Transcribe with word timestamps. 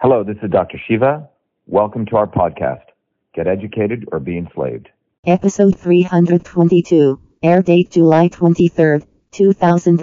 Hello, 0.00 0.24
this 0.24 0.38
is 0.42 0.48
Dr. 0.48 0.80
Shiva. 0.88 1.28
Welcome 1.66 2.06
to 2.06 2.16
our 2.16 2.26
podcast, 2.26 2.88
Get 3.34 3.46
Educated 3.46 4.08
or 4.08 4.18
Be 4.18 4.38
Enslaved. 4.38 4.88
Episode 5.26 5.76
322, 5.76 7.20
air 7.42 7.60
date 7.60 7.90
July 7.90 8.30
23rd, 8.30 9.04
2018. 9.30 10.00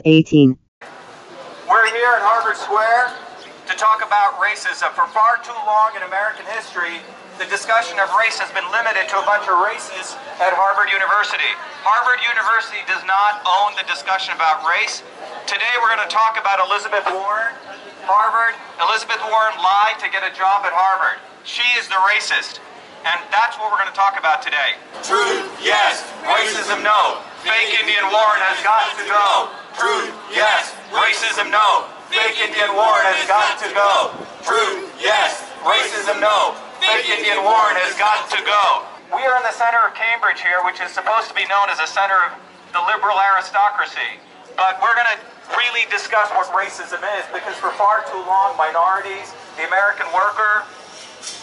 We're 1.65 1.89
here 1.89 2.13
at 2.13 2.21
Harvard 2.21 2.61
Square 2.61 3.09
to 3.65 3.73
talk 3.73 4.05
about 4.05 4.37
racism. 4.37 4.93
For 4.93 5.09
far 5.09 5.41
too 5.41 5.57
long 5.65 5.89
in 5.97 6.05
American 6.05 6.45
history, 6.45 7.01
the 7.41 7.49
discussion 7.49 7.97
of 7.97 8.05
race 8.21 8.37
has 8.37 8.53
been 8.53 8.69
limited 8.69 9.09
to 9.09 9.17
a 9.17 9.25
bunch 9.25 9.49
of 9.49 9.57
races 9.65 10.13
at 10.37 10.53
Harvard 10.53 10.93
University. 10.93 11.57
Harvard 11.81 12.21
University 12.21 12.85
does 12.85 13.01
not 13.09 13.41
own 13.49 13.73
the 13.73 13.85
discussion 13.89 14.37
about 14.37 14.61
race. 14.61 15.01
Today 15.49 15.73
we're 15.81 15.89
going 15.89 16.05
to 16.05 16.13
talk 16.13 16.37
about 16.37 16.61
Elizabeth 16.61 17.09
Warren, 17.09 17.57
Harvard. 18.07 18.55
Elizabeth 18.79 19.19
Warren 19.27 19.53
lied 19.59 19.99
to 19.99 20.07
get 20.07 20.23
a 20.23 20.31
job 20.31 20.63
at 20.63 20.71
Harvard. 20.71 21.19
She 21.43 21.63
is 21.75 21.91
the 21.91 21.99
racist. 22.07 22.63
And 23.05 23.19
that's 23.29 23.55
what 23.59 23.69
we're 23.69 23.79
going 23.79 23.91
to 23.91 23.99
talk 23.99 24.17
about 24.17 24.41
today. 24.41 24.75
Truth, 25.05 25.47
yes. 25.61 26.03
Racism, 26.25 26.81
no. 26.81 27.21
Fake 27.45 27.71
Indian 27.79 28.03
Warren 28.09 28.41
has 28.43 28.59
got 28.65 28.95
to 28.99 29.05
go. 29.07 29.51
Truth, 29.77 30.11
yes. 30.33 30.75
Racism, 30.91 31.47
no. 31.53 31.87
Fake 32.09 32.35
Indian 32.39 32.73
Warren 32.73 33.05
has 33.07 33.23
got 33.29 33.59
to 33.63 33.69
go. 33.71 34.11
Truth, 34.43 34.91
yes. 34.99 35.45
Racism, 35.63 36.19
no. 36.19 36.55
Fake 36.83 37.07
Indian 37.07 37.43
Warren 37.43 37.75
has 37.79 37.95
got 37.95 38.27
to 38.31 38.39
go. 38.43 38.83
We 39.13 39.23
are 39.23 39.39
in 39.39 39.45
the 39.47 39.55
center 39.55 39.79
of 39.87 39.95
Cambridge 39.95 40.43
here, 40.43 40.59
which 40.67 40.83
is 40.83 40.91
supposed 40.91 41.31
to 41.31 41.35
be 41.37 41.47
known 41.47 41.71
as 41.71 41.79
a 41.79 41.87
center 41.87 42.17
of 42.27 42.35
the 42.75 42.83
liberal 42.91 43.15
aristocracy. 43.15 44.19
But 44.57 44.81
we're 44.81 44.97
going 44.97 45.13
to 45.13 45.21
really 45.53 45.85
discuss 45.93 46.33
what 46.33 46.49
racism 46.49 46.97
is 47.21 47.23
because 47.29 47.53
for 47.61 47.69
far 47.77 48.01
too 48.09 48.17
long, 48.25 48.57
minorities, 48.57 49.29
the 49.53 49.69
American 49.69 50.09
worker, 50.09 50.65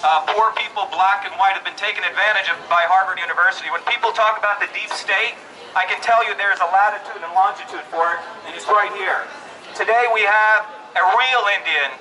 uh, 0.03 0.27
poor 0.35 0.51
people, 0.59 0.91
black 0.91 1.23
and 1.23 1.31
white, 1.39 1.55
have 1.55 1.63
been 1.63 1.79
taken 1.79 2.03
advantage 2.03 2.51
of 2.51 2.59
by 2.67 2.83
Harvard 2.91 3.23
University. 3.23 3.71
When 3.71 3.87
people 3.87 4.11
talk 4.11 4.35
about 4.35 4.59
the 4.59 4.67
deep 4.75 4.91
state, 4.91 5.39
I 5.79 5.87
can 5.87 6.03
tell 6.03 6.27
you 6.27 6.35
there's 6.35 6.59
a 6.59 6.67
latitude 6.75 7.23
and 7.23 7.31
longitude 7.39 7.87
for 7.95 8.19
it, 8.19 8.21
and 8.51 8.59
it's 8.59 8.67
right 8.67 8.91
here. 8.99 9.23
Today 9.79 10.11
we 10.11 10.27
have 10.27 10.67
a 10.99 11.05
real 11.15 11.43
Indian, 11.55 11.95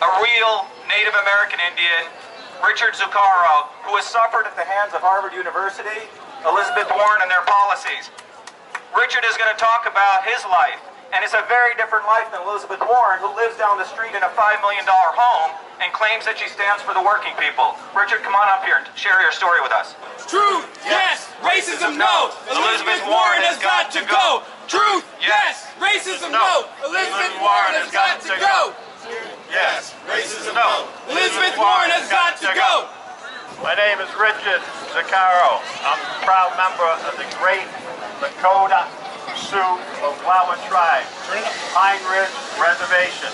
a 0.00 0.10
real 0.24 0.64
Native 0.88 1.20
American 1.20 1.60
Indian, 1.68 2.08
Richard 2.64 2.96
Zuccharo, 2.96 3.68
who 3.84 3.92
has 4.00 4.08
suffered 4.08 4.48
at 4.48 4.56
the 4.56 4.64
hands 4.64 4.96
of 4.96 5.04
Harvard 5.04 5.36
University, 5.36 6.08
Elizabeth 6.48 6.88
Warren, 6.96 7.20
and 7.20 7.28
their 7.28 7.44
policies. 7.44 8.08
Richard 8.96 9.22
is 9.22 9.38
going 9.38 9.50
to 9.54 9.60
talk 9.60 9.86
about 9.86 10.26
his 10.26 10.42
life, 10.50 10.82
and 11.14 11.22
it's 11.22 11.34
a 11.34 11.46
very 11.46 11.78
different 11.78 12.06
life 12.10 12.26
than 12.34 12.42
Elizabeth 12.42 12.82
Warren, 12.82 13.22
who 13.22 13.30
lives 13.38 13.54
down 13.54 13.78
the 13.78 13.86
street 13.86 14.14
in 14.18 14.22
a 14.26 14.32
$5 14.34 14.62
million 14.62 14.82
home 14.86 15.50
and 15.78 15.94
claims 15.94 16.26
that 16.26 16.34
she 16.34 16.50
stands 16.50 16.82
for 16.82 16.90
the 16.90 17.02
working 17.02 17.30
people. 17.38 17.78
Richard, 17.94 18.26
come 18.26 18.34
on 18.34 18.50
up 18.50 18.66
here 18.66 18.82
and 18.82 18.86
share 18.98 19.22
your 19.22 19.30
story 19.30 19.62
with 19.62 19.70
us. 19.70 19.94
Truth, 20.26 20.66
yes. 20.82 21.30
Racism, 21.38 21.94
no. 21.94 22.34
Elizabeth 22.50 23.02
Warren 23.06 23.46
has 23.46 23.62
got 23.62 23.94
to 23.94 24.02
go. 24.10 24.42
Truth, 24.66 25.06
yes. 25.22 25.70
Racism, 25.78 26.34
no. 26.34 26.66
Elizabeth 26.82 27.34
Warren 27.38 27.74
has 27.78 27.90
got 27.94 28.18
to 28.26 28.34
go. 28.42 28.74
Yes. 29.50 29.94
Racism, 30.10 30.54
no. 30.58 30.90
Elizabeth 31.10 31.54
Warren 31.58 31.94
has 31.94 32.10
got 32.10 32.42
to 32.42 32.50
go. 32.58 32.90
My 33.62 33.74
name 33.76 34.02
is 34.02 34.08
Richard 34.16 34.62
Zuccharo. 34.92 35.60
I'm 35.84 36.00
a 36.00 36.24
proud 36.24 36.56
member 36.56 36.86
of 37.06 37.12
the 37.18 37.28
great 37.36 37.68
Lakota 38.20 38.84
Sioux 39.32 39.80
Oglala 40.04 40.60
tribe, 40.68 41.08
Pine 41.72 42.04
Ridge 42.12 42.36
Reservation. 42.60 43.32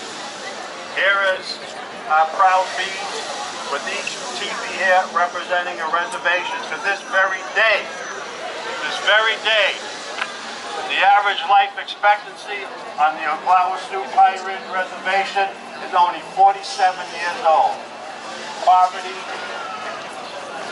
Here 0.95 1.19
is 1.35 1.59
our 2.07 2.23
proud 2.39 2.63
beads 2.79 3.19
with 3.67 3.83
each 3.91 4.15
teepee 4.39 4.79
here 4.79 5.03
representing 5.11 5.75
a 5.83 5.87
reservation. 5.91 6.55
To 6.71 6.79
this 6.87 7.03
very 7.11 7.43
day, 7.51 7.83
this 8.87 8.97
very 9.03 9.35
day, 9.43 9.75
the 10.87 10.99
average 11.03 11.43
life 11.51 11.75
expectancy 11.75 12.63
on 12.95 13.11
the 13.19 13.27
Oglala 13.27 13.75
Sioux 13.91 14.07
Pine 14.15 14.39
Ridge 14.47 14.67
Reservation 14.71 15.51
is 15.83 15.91
only 15.91 16.23
47 16.31 16.63
years 17.11 17.39
old. 17.43 17.75
Poverty, 18.63 19.15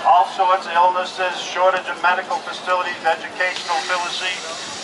all 0.06 0.30
sorts 0.38 0.70
of 0.70 0.74
illnesses, 0.78 1.34
shortage 1.42 1.90
of 1.90 1.98
medical 2.06 2.38
facilities, 2.46 2.98
educational 3.02 3.78
literacy. 3.90 4.34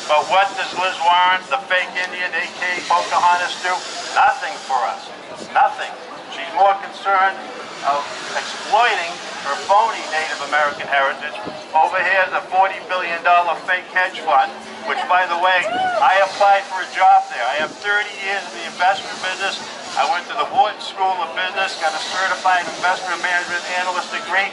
But 0.09 0.25
what 0.33 0.49
does 0.57 0.73
Liz 0.73 0.97
Warren, 1.05 1.45
the 1.53 1.61
fake 1.69 1.93
Indian, 1.93 2.33
aka 2.33 2.81
Pocahontas, 2.89 3.53
do? 3.61 3.71
Nothing 4.17 4.53
for 4.65 4.81
us. 4.89 5.05
Nothing. 5.53 5.93
She's 6.33 6.49
more 6.57 6.73
concerned 6.81 7.37
of 7.85 8.01
exploiting 8.33 9.13
her 9.45 9.57
phony 9.69 10.01
Native 10.09 10.41
American 10.49 10.89
heritage. 10.89 11.37
Over 11.73 12.01
here 12.01 12.25
is 12.25 12.33
a 12.33 12.43
$40 12.49 12.81
billion 12.89 13.21
fake 13.65 13.89
hedge 13.93 14.21
fund, 14.25 14.49
which, 14.89 15.01
by 15.05 15.29
the 15.29 15.37
way, 15.37 15.65
I 16.01 16.21
applied 16.25 16.65
for 16.65 16.81
a 16.81 16.89
job 16.97 17.25
there. 17.29 17.45
I 17.45 17.61
have 17.61 17.69
30 17.69 18.09
years 18.25 18.41
in 18.51 18.53
the 18.57 18.65
investment 18.73 19.17
business. 19.21 19.61
I 19.97 20.05
went 20.09 20.25
to 20.33 20.35
the 20.37 20.49
Wharton 20.49 20.81
School 20.81 21.13
of 21.21 21.29
Business, 21.37 21.77
got 21.77 21.93
a 21.93 22.03
certified 22.09 22.65
investment 22.77 23.21
management 23.21 23.63
analyst 23.81 24.09
degree. 24.13 24.49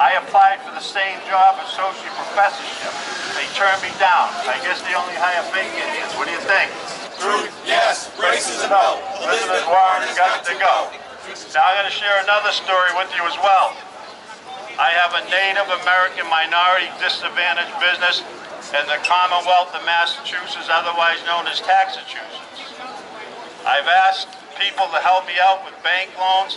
I 0.00 0.16
applied 0.16 0.64
for 0.64 0.72
the 0.72 0.80
same 0.80 1.20
job, 1.28 1.60
associate 1.60 2.16
professorship. 2.16 2.88
They 3.36 3.44
turned 3.52 3.84
me 3.84 3.92
down. 4.00 4.32
I 4.48 4.56
guess 4.64 4.80
they 4.80 4.96
only 4.96 5.12
hire 5.12 5.44
fake 5.52 5.76
Indians. 5.76 6.16
What 6.16 6.24
do 6.24 6.32
you 6.32 6.40
think? 6.40 6.72
Truth, 7.20 7.52
yes. 7.68 8.08
Racism, 8.16 8.72
no. 8.72 8.96
Elizabeth 9.20 9.68
Warren 9.68 10.00
has 10.08 10.16
got 10.16 10.40
to 10.40 10.56
go. 10.56 10.88
Now 11.52 11.68
I'm 11.68 11.84
going 11.84 11.92
to 11.92 11.92
share 11.92 12.16
another 12.24 12.48
story 12.48 12.96
with 12.96 13.12
you 13.12 13.20
as 13.28 13.36
well. 13.44 13.76
I 14.80 14.88
have 14.96 15.12
a 15.12 15.22
Native 15.28 15.68
American 15.84 16.24
minority 16.32 16.88
disadvantaged 16.96 17.76
business 17.76 18.24
in 18.72 18.84
the 18.88 18.96
Commonwealth 19.04 19.76
of 19.76 19.84
Massachusetts, 19.84 20.72
otherwise 20.72 21.20
known 21.28 21.44
as 21.44 21.60
Taxachusetts. 21.60 22.72
I've 23.68 23.84
asked 24.08 24.32
people 24.56 24.88
to 24.96 24.98
help 25.04 25.28
me 25.28 25.36
out 25.44 25.60
with 25.68 25.76
bank 25.84 26.08
loans. 26.16 26.56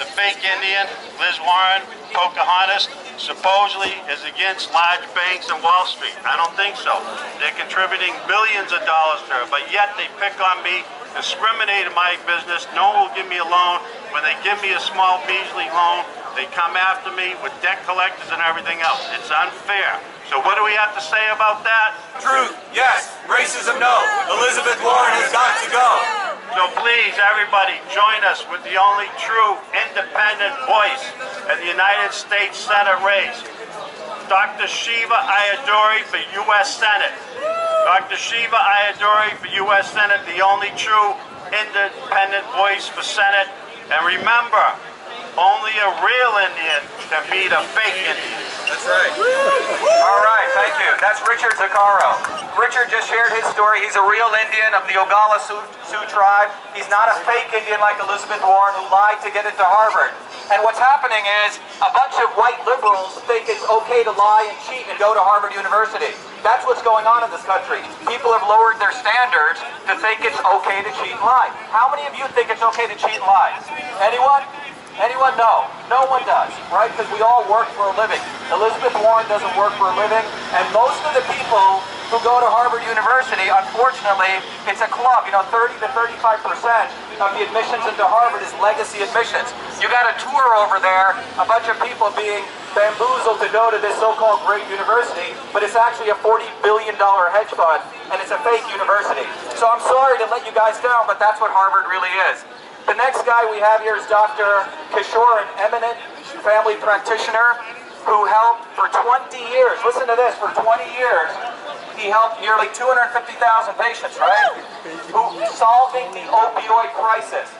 The 0.00 0.08
fake 0.16 0.40
Indian, 0.40 0.88
Liz 1.20 1.36
Warren, 1.44 1.84
Pocahontas, 2.16 2.88
supposedly 3.20 3.92
is 4.08 4.24
against 4.24 4.72
large 4.72 5.04
banks 5.12 5.52
and 5.52 5.60
Wall 5.60 5.84
Street. 5.84 6.16
I 6.24 6.40
don't 6.40 6.56
think 6.56 6.80
so. 6.80 6.96
They're 7.36 7.52
contributing 7.52 8.16
billions 8.24 8.72
of 8.72 8.80
dollars 8.88 9.20
to 9.28 9.36
her, 9.36 9.44
but 9.52 9.68
yet 9.68 9.92
they 10.00 10.08
pick 10.16 10.32
on 10.40 10.64
me, 10.64 10.88
discriminate 11.12 11.84
in 11.84 11.92
my 11.92 12.16
business. 12.24 12.64
No 12.72 12.96
one 12.96 13.12
will 13.12 13.14
give 13.14 13.28
me 13.28 13.44
a 13.44 13.44
loan. 13.44 13.84
When 14.16 14.24
they 14.24 14.32
give 14.40 14.56
me 14.64 14.72
a 14.72 14.80
small 14.80 15.20
measly 15.28 15.68
loan, 15.68 16.08
they 16.32 16.48
come 16.56 16.80
after 16.80 17.12
me 17.12 17.36
with 17.44 17.52
debt 17.60 17.84
collectors 17.84 18.32
and 18.32 18.40
everything 18.40 18.80
else. 18.80 19.04
It's 19.12 19.28
unfair. 19.28 20.00
So 20.32 20.40
what 20.40 20.56
do 20.56 20.64
we 20.64 20.72
have 20.80 20.96
to 20.96 21.02
say 21.04 21.28
about 21.28 21.60
that? 21.68 21.92
Truth, 22.24 22.56
yes. 22.72 23.12
Racism, 23.28 23.76
no. 23.76 24.00
Elizabeth 24.32 24.80
Warren 24.80 25.12
has 25.20 25.28
got 25.28 25.60
to 25.60 25.68
go. 25.68 26.19
So 26.50 26.66
please, 26.82 27.14
everybody, 27.30 27.78
join 27.94 28.26
us 28.26 28.42
with 28.50 28.58
the 28.66 28.74
only 28.74 29.06
true 29.22 29.54
independent 29.70 30.58
voice 30.66 31.04
in 31.46 31.62
the 31.62 31.70
United 31.70 32.10
States 32.10 32.58
Senate 32.58 32.98
race. 33.06 33.38
Dr. 34.26 34.66
Shiva 34.66 35.14
Ayyadurai 35.14 36.02
for 36.10 36.18
U.S. 36.18 36.74
Senate. 36.74 37.14
Dr. 37.86 38.16
Shiva 38.16 38.58
Ayyadurai 38.58 39.38
for 39.38 39.46
U.S. 39.62 39.92
Senate, 39.92 40.18
the 40.26 40.42
only 40.42 40.74
true 40.74 41.14
independent 41.54 42.46
voice 42.58 42.88
for 42.88 43.02
Senate. 43.02 43.46
And 43.94 44.02
remember, 44.06 44.66
only 45.38 45.74
a 45.78 45.90
real 46.02 46.32
Indian 46.50 46.82
can 47.14 47.22
beat 47.30 47.54
a 47.54 47.62
fake 47.78 47.94
Indian. 47.94 48.39
That's 48.70 48.86
right. 48.86 49.10
All 49.98 50.22
right, 50.22 50.48
thank 50.54 50.78
you. 50.78 50.90
That's 51.02 51.18
Richard 51.26 51.58
Zuccharo. 51.58 52.14
Richard 52.54 52.86
just 52.86 53.10
shared 53.10 53.34
his 53.34 53.42
story. 53.50 53.82
He's 53.82 53.98
a 53.98 54.04
real 54.06 54.30
Indian 54.46 54.78
of 54.78 54.86
the 54.86 54.94
Oglala 54.94 55.42
Sioux, 55.42 55.58
Sioux 55.90 56.06
tribe. 56.06 56.54
He's 56.70 56.86
not 56.86 57.10
a 57.10 57.18
fake 57.26 57.50
Indian 57.50 57.82
like 57.82 57.98
Elizabeth 57.98 58.38
Warren 58.46 58.78
who 58.78 58.86
lied 58.94 59.18
to 59.26 59.30
get 59.34 59.42
into 59.42 59.66
Harvard. 59.66 60.14
And 60.54 60.62
what's 60.62 60.78
happening 60.78 61.22
is 61.46 61.58
a 61.82 61.90
bunch 61.90 62.14
of 62.22 62.30
white 62.38 62.62
liberals 62.62 63.18
think 63.26 63.50
it's 63.50 63.66
okay 63.66 64.06
to 64.06 64.14
lie 64.14 64.46
and 64.46 64.58
cheat 64.70 64.86
and 64.86 64.94
go 65.02 65.18
to 65.18 65.22
Harvard 65.22 65.50
University. 65.50 66.14
That's 66.46 66.62
what's 66.62 66.82
going 66.86 67.10
on 67.10 67.26
in 67.26 67.30
this 67.34 67.42
country. 67.42 67.82
People 68.06 68.30
have 68.30 68.46
lowered 68.46 68.78
their 68.78 68.94
standards 68.94 69.58
to 69.90 69.98
think 69.98 70.22
it's 70.22 70.38
okay 70.38 70.78
to 70.86 70.90
cheat 71.02 71.18
and 71.18 71.26
lie. 71.26 71.50
How 71.74 71.90
many 71.90 72.06
of 72.06 72.14
you 72.14 72.22
think 72.38 72.54
it's 72.54 72.62
okay 72.74 72.86
to 72.86 72.94
cheat 72.94 73.18
and 73.18 73.26
lie? 73.26 73.54
Anyone? 73.98 74.46
Anyone? 75.00 75.32
No. 75.40 75.64
No 75.88 76.04
one 76.12 76.20
does, 76.28 76.52
right? 76.68 76.92
Because 76.92 77.08
we 77.08 77.24
all 77.24 77.48
work 77.48 77.66
for 77.72 77.88
a 77.88 77.94
living. 77.96 78.20
Elizabeth 78.52 78.92
Warren 79.00 79.24
doesn't 79.32 79.50
work 79.56 79.72
for 79.80 79.88
a 79.88 79.96
living, 79.96 80.22
and 80.52 80.64
most 80.76 81.00
of 81.08 81.16
the 81.16 81.24
people 81.24 81.80
who 82.12 82.20
go 82.20 82.36
to 82.36 82.46
Harvard 82.46 82.84
University, 82.84 83.48
unfortunately, 83.48 84.44
it's 84.68 84.84
a 84.84 84.90
club. 84.92 85.24
You 85.24 85.32
know, 85.32 85.46
30 85.48 85.80
to 85.80 85.88
35 85.96 86.44
percent 86.44 86.92
of 87.16 87.32
the 87.32 87.48
admissions 87.48 87.80
into 87.88 88.04
Harvard 88.04 88.44
is 88.44 88.52
legacy 88.60 89.00
admissions. 89.00 89.48
You 89.80 89.88
got 89.88 90.04
a 90.04 90.14
tour 90.20 90.44
over 90.60 90.76
there, 90.78 91.16
a 91.40 91.46
bunch 91.48 91.64
of 91.72 91.80
people 91.80 92.12
being 92.12 92.44
bamboozled 92.76 93.40
to 93.40 93.48
go 93.50 93.72
to 93.72 93.80
this 93.80 93.96
so-called 93.98 94.44
great 94.44 94.62
university, 94.68 95.32
but 95.50 95.64
it's 95.64 95.80
actually 95.80 96.12
a 96.12 96.18
40 96.20 96.44
billion 96.60 96.94
dollar 97.00 97.32
hedge 97.32 97.50
fund, 97.56 97.80
and 98.12 98.20
it's 98.20 98.36
a 98.36 98.40
fake 98.44 98.68
university. 98.68 99.24
So 99.56 99.64
I'm 99.64 99.80
sorry 99.80 100.20
to 100.20 100.26
let 100.28 100.44
you 100.44 100.52
guys 100.52 100.76
down, 100.84 101.08
but 101.08 101.16
that's 101.16 101.40
what 101.40 101.50
Harvard 101.50 101.88
really 101.88 102.12
is. 102.30 102.44
The 102.86 102.96
next 102.96 103.22
guy 103.26 103.44
we 103.50 103.58
have 103.60 103.80
here 103.80 103.96
is 103.96 104.06
Dr. 104.06 104.64
Kishore, 104.94 105.42
an 105.42 105.48
eminent 105.60 105.96
family 106.40 106.76
practitioner 106.80 107.60
who 108.08 108.24
helped 108.24 108.64
for 108.72 108.88
20 108.88 109.36
years. 109.52 109.76
Listen 109.84 110.08
to 110.08 110.16
this, 110.16 110.32
for 110.40 110.48
20 110.56 110.64
years, 110.96 111.30
he 112.00 112.08
helped 112.08 112.40
nearly 112.40 112.72
250,000 112.72 113.12
patients, 113.76 114.16
right? 114.16 114.56
Who 115.12 115.22
solving 115.52 116.08
the 116.16 116.24
opioid 116.32 116.90
crisis. 116.96 117.52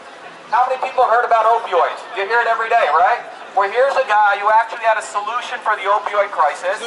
How 0.49 0.67
many 0.67 0.81
people 0.83 1.05
heard 1.07 1.29
about 1.29 1.45
opioids? 1.47 2.01
You 2.17 2.27
hear 2.27 2.41
it 2.41 2.49
every 2.49 2.73
day, 2.73 2.89
right? 2.91 3.21
Well, 3.55 3.71
here's 3.71 3.95
a 3.95 4.07
guy 4.09 4.41
who 4.41 4.49
actually 4.51 4.83
had 4.83 4.97
a 4.97 5.05
solution 5.05 5.61
for 5.63 5.77
the 5.77 5.87
opioid 5.87 6.33
crisis. 6.33 6.81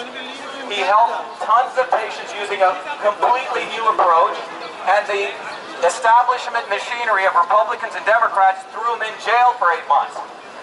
He 0.68 0.82
helped 0.84 1.40
tons 1.46 1.76
of 1.78 1.88
patients 1.94 2.34
using 2.34 2.60
a 2.60 2.74
completely 3.00 3.70
new 3.72 3.86
approach, 3.94 4.36
and 4.90 5.06
the 5.08 5.32
establishment 5.84 6.64
machinery 6.72 7.28
of 7.28 7.36
Republicans 7.36 7.92
and 7.96 8.04
Democrats 8.08 8.64
threw 8.72 8.88
him 8.96 9.04
in 9.04 9.16
jail 9.24 9.54
for 9.60 9.72
eight 9.76 9.86
months. 9.92 10.16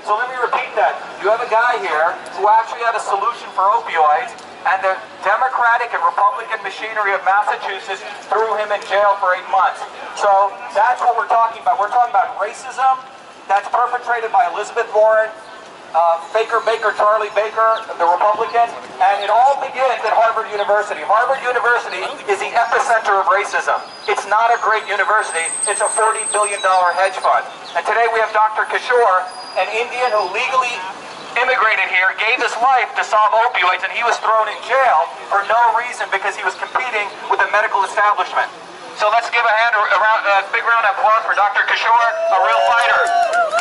So 0.08 0.17
let 0.17 0.32
me 0.32 0.37
repeat 0.40 0.72
that. 0.81 0.96
You 1.20 1.28
have 1.28 1.44
a 1.44 1.52
guy 1.52 1.76
here 1.84 2.17
who 2.40 2.49
actually 2.49 2.81
had 2.81 2.96
a 2.96 3.05
solution 3.05 3.46
for 3.52 3.69
opioids, 3.69 4.32
and 4.64 4.81
the 4.81 4.96
Democratic 5.25 5.93
and 5.93 6.00
Republican 6.05 6.61
machinery 6.64 7.12
of 7.12 7.20
Massachusetts 7.25 8.00
threw 8.28 8.49
him 8.61 8.72
in 8.72 8.81
jail 8.88 9.17
for 9.20 9.37
eight 9.37 9.49
months. 9.52 9.81
So 10.17 10.52
that's 10.72 11.00
what 11.05 11.17
we're 11.17 11.28
talking 11.28 11.61
about. 11.61 11.81
We're 11.81 11.93
talking 11.93 12.12
about 12.12 12.37
racism 12.40 13.00
that's 13.49 13.69
perpetrated 13.69 14.32
by 14.32 14.49
Elizabeth 14.52 14.88
Warren, 14.96 15.28
uh, 15.94 16.22
Baker 16.31 16.62
Baker, 16.62 16.94
Charlie 16.94 17.32
Baker, 17.34 17.82
the 17.98 18.06
Republican, 18.06 18.69
and 19.02 19.16
it 19.22 19.31
all 19.31 19.58
begins 19.58 19.98
at 20.06 20.14
Harvard 20.14 20.46
University. 20.54 21.02
Harvard 21.02 21.42
University 21.42 22.02
is 22.31 22.38
the 22.38 22.50
epicenter 22.54 23.19
of 23.19 23.26
racism. 23.26 23.78
It's 24.06 24.26
not 24.31 24.54
a 24.54 24.58
great 24.62 24.87
university, 24.87 25.42
it's 25.66 25.82
a 25.82 25.90
$40 25.90 26.22
billion 26.31 26.62
hedge 26.94 27.19
fund. 27.19 27.42
And 27.75 27.82
today 27.82 28.06
we 28.14 28.22
have 28.22 28.31
Dr. 28.31 28.66
Kishore, 28.70 29.26
an 29.58 29.66
Indian 29.75 30.14
who 30.14 30.31
legally 30.31 30.75
immigrated 31.38 31.90
here, 31.90 32.10
gave 32.19 32.38
his 32.38 32.54
life 32.62 32.90
to 32.94 33.02
solve 33.02 33.34
opioids, 33.50 33.82
and 33.82 33.90
he 33.90 34.06
was 34.06 34.14
thrown 34.22 34.46
in 34.46 34.58
jail 34.66 35.10
for 35.26 35.42
no 35.50 35.58
reason 35.75 36.06
because 36.14 36.38
he 36.38 36.42
was 36.46 36.54
competing 36.58 37.06
with 37.31 37.42
the 37.42 37.50
medical 37.50 37.82
establishment. 37.82 38.46
So 38.98 39.10
let's 39.10 39.31
give 39.31 39.42
a 39.42 39.54
hand, 39.64 39.75
a, 39.75 39.98
round, 39.98 40.22
a 40.26 40.46
big 40.54 40.62
round 40.66 40.87
of 40.87 40.98
applause 40.98 41.22
for 41.26 41.34
Dr. 41.34 41.66
Kishore, 41.66 42.10
a 42.31 42.38
real 42.46 42.62
fighter. 42.70 43.59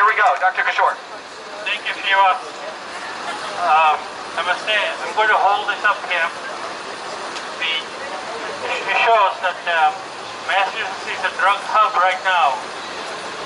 Here 0.00 0.08
we 0.08 0.16
go, 0.16 0.32
Dr. 0.40 0.64
Kishore. 0.64 0.96
Thank 1.68 1.84
you, 1.84 1.92
Shiva. 1.92 2.32
Um, 3.60 4.00
namaste. 4.32 4.72
I'm 4.72 5.12
going 5.12 5.28
to 5.28 5.36
hold 5.36 5.68
this 5.68 5.84
up 5.84 6.00
here. 6.08 6.24
The, 7.60 7.72
it 8.80 8.98
shows 9.04 9.36
that 9.44 9.60
uh, 9.68 9.92
Massachusetts 10.48 11.04
is 11.04 11.20
a 11.20 11.32
drug 11.36 11.60
hub 11.68 11.92
right 12.00 12.16
now. 12.24 12.56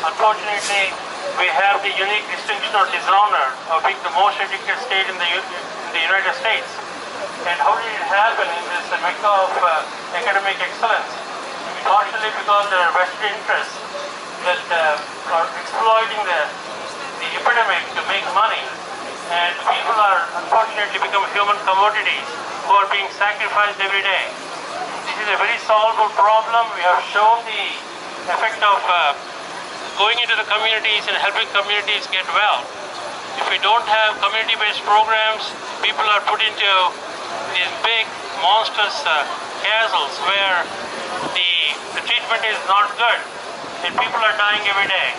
Unfortunately, 0.07 0.95
we 1.43 1.51
have 1.51 1.83
the 1.83 1.91
unique 1.91 2.23
distinction 2.31 2.71
or 2.79 2.87
dishonor 2.87 3.51
of 3.75 3.83
being 3.83 3.99
the 4.07 4.15
most 4.15 4.39
educated 4.39 4.79
state 4.87 5.11
in 5.11 5.19
the, 5.19 5.31
in 5.35 5.91
the 5.91 6.03
United 6.07 6.39
States. 6.39 6.71
And 7.51 7.59
how 7.59 7.75
did 7.83 7.91
it 7.99 8.07
happen 8.07 8.47
in 8.47 8.65
this 8.79 8.87
mecca 9.03 9.27
of 9.27 9.51
uh, 9.59 10.23
academic 10.23 10.55
excellence? 10.63 11.11
Partially 11.83 12.31
because 12.31 12.71
there 12.71 12.79
are 12.79 12.95
vested 12.95 13.43
interests 13.43 13.84
that 14.45 14.61
uh, 14.69 15.33
are 15.33 15.49
exploiting 15.57 16.21
the, 16.21 16.41
the 17.17 17.29
epidemic 17.41 17.81
to 17.97 18.01
make 18.13 18.25
money. 18.37 18.61
And 19.33 19.57
people 19.73 19.97
are 19.97 20.21
unfortunately 20.37 21.01
become 21.01 21.25
human 21.33 21.57
commodities 21.65 22.29
who 22.69 22.77
are 22.77 22.85
being 22.93 23.09
sacrificed 23.17 23.81
every 23.81 24.05
day. 24.05 24.25
This 25.09 25.17
is 25.25 25.29
a 25.33 25.39
very 25.41 25.57
solvable 25.65 26.13
problem. 26.13 26.69
We 26.77 26.85
have 26.85 27.01
shown 27.09 27.41
the 27.49 27.65
effect 28.37 28.61
of 28.61 28.85
uh, 28.85 29.17
going 29.97 30.21
into 30.21 30.37
the 30.37 30.45
communities 30.45 31.09
and 31.09 31.17
helping 31.17 31.49
communities 31.57 32.05
get 32.13 32.29
well. 32.37 32.61
If 33.41 33.49
we 33.49 33.57
don't 33.65 33.89
have 33.89 34.21
community-based 34.21 34.85
programs, 34.85 35.49
people 35.81 36.05
are 36.05 36.21
put 36.29 36.45
into 36.45 36.73
these 37.57 37.73
big, 37.81 38.05
monstrous 38.45 39.01
uh, 39.09 39.25
castles 39.65 40.13
where 40.29 40.69
the, 41.33 41.51
the 41.97 42.03
treatment 42.05 42.45
is 42.45 42.61
not 42.69 42.93
good 43.01 43.25
and 43.85 43.93
people 44.01 44.17
are 44.17 44.37
dying 44.41 44.65
every 44.65 44.89
day. 44.89 45.13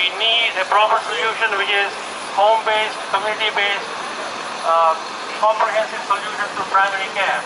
We 0.00 0.08
need 0.16 0.56
a 0.56 0.64
proper 0.72 0.96
solution 1.04 1.52
which 1.60 1.68
is 1.68 1.92
home-based, 2.32 2.96
community-based, 3.12 3.88
uh, 4.64 4.96
comprehensive 5.36 6.00
solution 6.08 6.48
to 6.56 6.62
primary 6.72 7.04
care. 7.12 7.40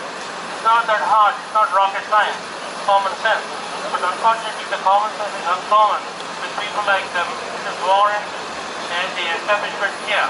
It's 0.55 0.63
not 0.63 0.87
that 0.87 1.03
hard, 1.03 1.35
it's 1.35 1.51
not 1.51 1.67
rocket 1.75 1.99
science, 2.07 2.39
it's 2.39 2.79
common 2.87 3.11
sense. 3.19 3.43
But 3.91 3.99
unfortunately 3.99 4.71
the 4.71 4.79
common 4.87 5.11
sense 5.19 5.35
is 5.35 5.47
uncommon 5.51 5.99
with 6.39 6.51
people 6.55 6.83
like 6.87 7.03
um, 7.19 7.27
Mrs. 7.27 7.77
Warren 7.83 8.23
and 8.23 9.07
the 9.19 9.27
establishment 9.43 9.95
here. 10.07 10.27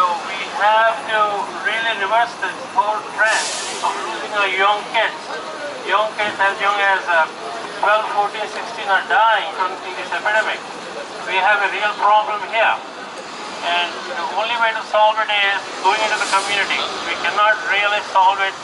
So 0.00 0.16
we 0.32 0.40
have 0.64 0.96
to 1.12 1.20
really 1.60 1.94
reverse 2.00 2.32
this 2.40 2.56
whole 2.72 3.04
trend 3.12 3.44
of 3.84 3.92
losing 4.00 4.32
our 4.32 4.48
young 4.48 4.80
kids. 4.96 5.20
Young 5.84 6.08
kids 6.16 6.36
as 6.40 6.56
young 6.56 6.80
as 6.80 7.04
uh, 7.04 7.45
12, 7.76 8.32
14, 8.32 8.40
16 8.40 8.88
are 8.88 9.04
dying 9.04 9.52
from 9.52 9.68
this 9.84 10.08
epidemic. 10.08 10.56
We 11.28 11.36
have 11.36 11.60
a 11.60 11.68
real 11.68 11.92
problem 12.00 12.40
here. 12.48 12.76
And 13.68 13.90
the 14.16 14.24
only 14.40 14.56
way 14.64 14.72
to 14.72 14.82
solve 14.88 15.20
it 15.20 15.28
is 15.28 15.60
going 15.84 16.00
into 16.00 16.16
the 16.16 16.30
community. 16.32 16.80
We 17.04 17.16
cannot 17.20 17.60
really 17.68 18.00
solve 18.16 18.40
it 18.40 18.56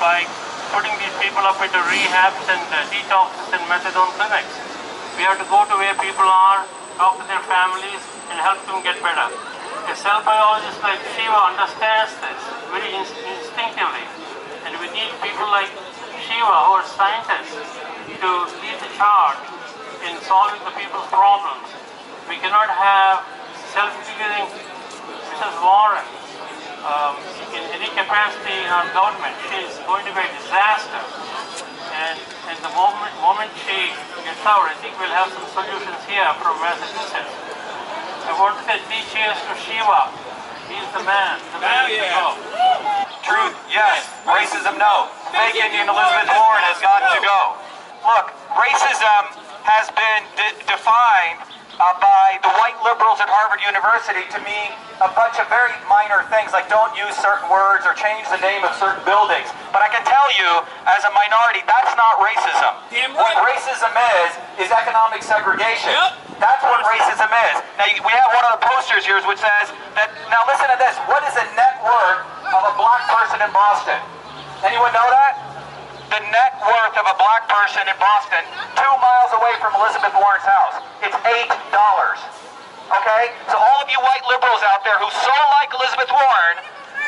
by 0.00 0.24
putting 0.72 0.92
these 1.04 1.12
people 1.20 1.44
up 1.44 1.60
into 1.60 1.76
rehabs 1.84 2.44
and 2.48 2.64
uh, 2.72 2.88
detoxes 2.88 3.48
and 3.52 3.62
methadone 3.68 4.08
clinics. 4.16 4.54
We 5.20 5.28
have 5.28 5.36
to 5.36 5.48
go 5.52 5.68
to 5.68 5.74
where 5.76 5.92
people 6.00 6.24
are, 6.24 6.64
talk 6.96 7.20
to 7.20 7.26
their 7.28 7.44
families, 7.44 8.00
and 8.32 8.40
help 8.40 8.60
them 8.64 8.80
get 8.80 8.96
better. 9.04 9.28
A 9.88 9.94
cell 9.94 10.24
biologist 10.24 10.80
like 10.80 11.00
Shiva 11.12 11.40
understands 11.52 12.12
this 12.24 12.40
very 12.72 12.88
inst 12.96 13.12
instinctively. 13.20 14.04
And 14.64 14.80
we 14.80 14.88
need 14.96 15.12
people 15.20 15.44
like 15.52 15.68
Shiva, 16.24 16.56
who 16.66 16.72
are 16.80 16.86
scientists, 16.88 17.95
to 18.14 18.30
lead 18.62 18.78
the 18.78 18.90
charge 18.94 19.42
in 20.06 20.14
solving 20.22 20.62
the 20.62 20.74
people's 20.78 21.10
problems. 21.10 21.66
We 22.30 22.38
cannot 22.38 22.70
have 22.70 23.26
self-figuring 23.74 24.46
Mrs. 25.34 25.56
Warren 25.58 26.06
um, 26.86 27.18
in 27.50 27.62
any 27.74 27.90
capacity 27.98 28.54
in 28.62 28.70
our 28.70 28.86
government. 28.94 29.34
She 29.50 29.58
is 29.66 29.74
going 29.90 30.06
to 30.06 30.12
be 30.14 30.22
a 30.22 30.32
disaster. 30.38 31.02
And, 31.96 32.18
and 32.46 32.56
the 32.62 32.70
moment, 32.78 33.10
moment 33.18 33.50
she 33.66 33.90
gets 34.22 34.42
out, 34.46 34.68
I 34.70 34.76
think 34.78 34.94
we'll 35.02 35.10
have 35.10 35.32
some 35.34 35.46
solutions 35.50 35.98
here 36.06 36.30
from 36.38 36.54
Massachusetts. 36.62 37.34
I 38.26 38.34
want 38.38 38.58
to 38.58 38.62
say 38.66 38.78
three 38.86 39.02
cheers 39.10 39.38
to 39.38 39.54
Shiva. 39.58 40.10
He's 40.66 40.86
the 40.94 41.02
man. 41.06 41.38
The 41.54 41.62
man 41.62 41.86
the 41.86 41.94
yeah. 41.94 42.10
go. 42.10 42.26
Truth, 43.22 43.54
yes. 43.70 44.06
Racism, 44.26 44.78
no. 44.78 45.10
Fake 45.30 45.54
Indian 45.58 45.86
Elizabeth 45.86 46.30
Warren 46.34 46.62
has 46.66 46.78
got 46.82 47.06
to 47.06 47.18
go. 47.22 47.65
Look, 48.06 48.30
racism 48.54 49.22
has 49.66 49.90
been 49.90 50.22
de- 50.38 50.62
defined 50.70 51.42
uh, 51.76 51.90
by 51.98 52.38
the 52.40 52.52
white 52.62 52.78
liberals 52.86 53.18
at 53.18 53.26
Harvard 53.26 53.60
University 53.66 54.22
to 54.30 54.38
mean 54.46 54.70
a 55.02 55.10
bunch 55.12 55.36
of 55.36 55.44
very 55.52 55.74
minor 55.90 56.24
things 56.32 56.54
like 56.54 56.70
don't 56.72 56.94
use 56.96 57.12
certain 57.18 57.50
words 57.52 57.84
or 57.84 57.92
change 57.98 58.24
the 58.32 58.40
name 58.40 58.64
of 58.64 58.72
certain 58.80 59.02
buildings. 59.04 59.50
But 59.74 59.84
I 59.84 59.90
can 59.92 60.00
tell 60.06 60.30
you, 60.38 60.64
as 60.88 61.02
a 61.04 61.12
minority, 61.12 61.66
that's 61.68 61.92
not 61.98 62.16
racism. 62.22 62.72
Damn 62.94 63.12
What 63.12 63.34
racism 63.44 63.92
is, 64.22 64.30
is 64.64 64.68
economic 64.72 65.20
segregation. 65.20 65.92
Yep. 65.92 66.40
That's 66.40 66.64
what 66.64 66.80
racism 66.86 67.28
is. 67.28 67.56
Now, 67.76 67.90
we 67.90 68.12
have 68.14 68.30
one 68.32 68.44
of 68.48 68.56
the 68.56 68.62
posters 68.64 69.04
here 69.04 69.20
which 69.28 69.40
says 69.40 69.74
that, 69.98 70.14
now 70.32 70.46
listen 70.48 70.70
to 70.70 70.78
this, 70.80 70.96
what 71.10 71.20
is 71.28 71.34
the 71.36 71.44
net 71.58 71.80
worth 71.84 72.22
of 72.54 72.62
a 72.70 72.74
black 72.78 73.04
person 73.10 73.42
in 73.42 73.50
Boston? 73.52 73.98
Anyone 74.64 74.92
know 74.96 75.08
that? 75.12 75.35
The 76.16 76.24
net 76.32 76.56
worth 76.64 76.96
of 76.96 77.04
a 77.04 77.16
black 77.20 77.44
person 77.44 77.84
in 77.84 77.92
Boston, 78.00 78.40
two 78.72 78.94
miles 79.04 79.36
away 79.36 79.52
from 79.60 79.76
Elizabeth 79.76 80.16
Warren's 80.16 80.48
house, 80.48 80.80
it's 81.04 81.12
$8. 81.12 81.52
Okay? 81.52 83.24
So 83.52 83.60
all 83.60 83.84
of 83.84 83.88
you 83.92 84.00
white 84.00 84.24
liberals 84.24 84.64
out 84.64 84.80
there 84.80 84.96
who 84.96 85.12
so 85.12 85.36
like 85.60 85.68
Elizabeth 85.76 86.08
Warren, 86.08 86.56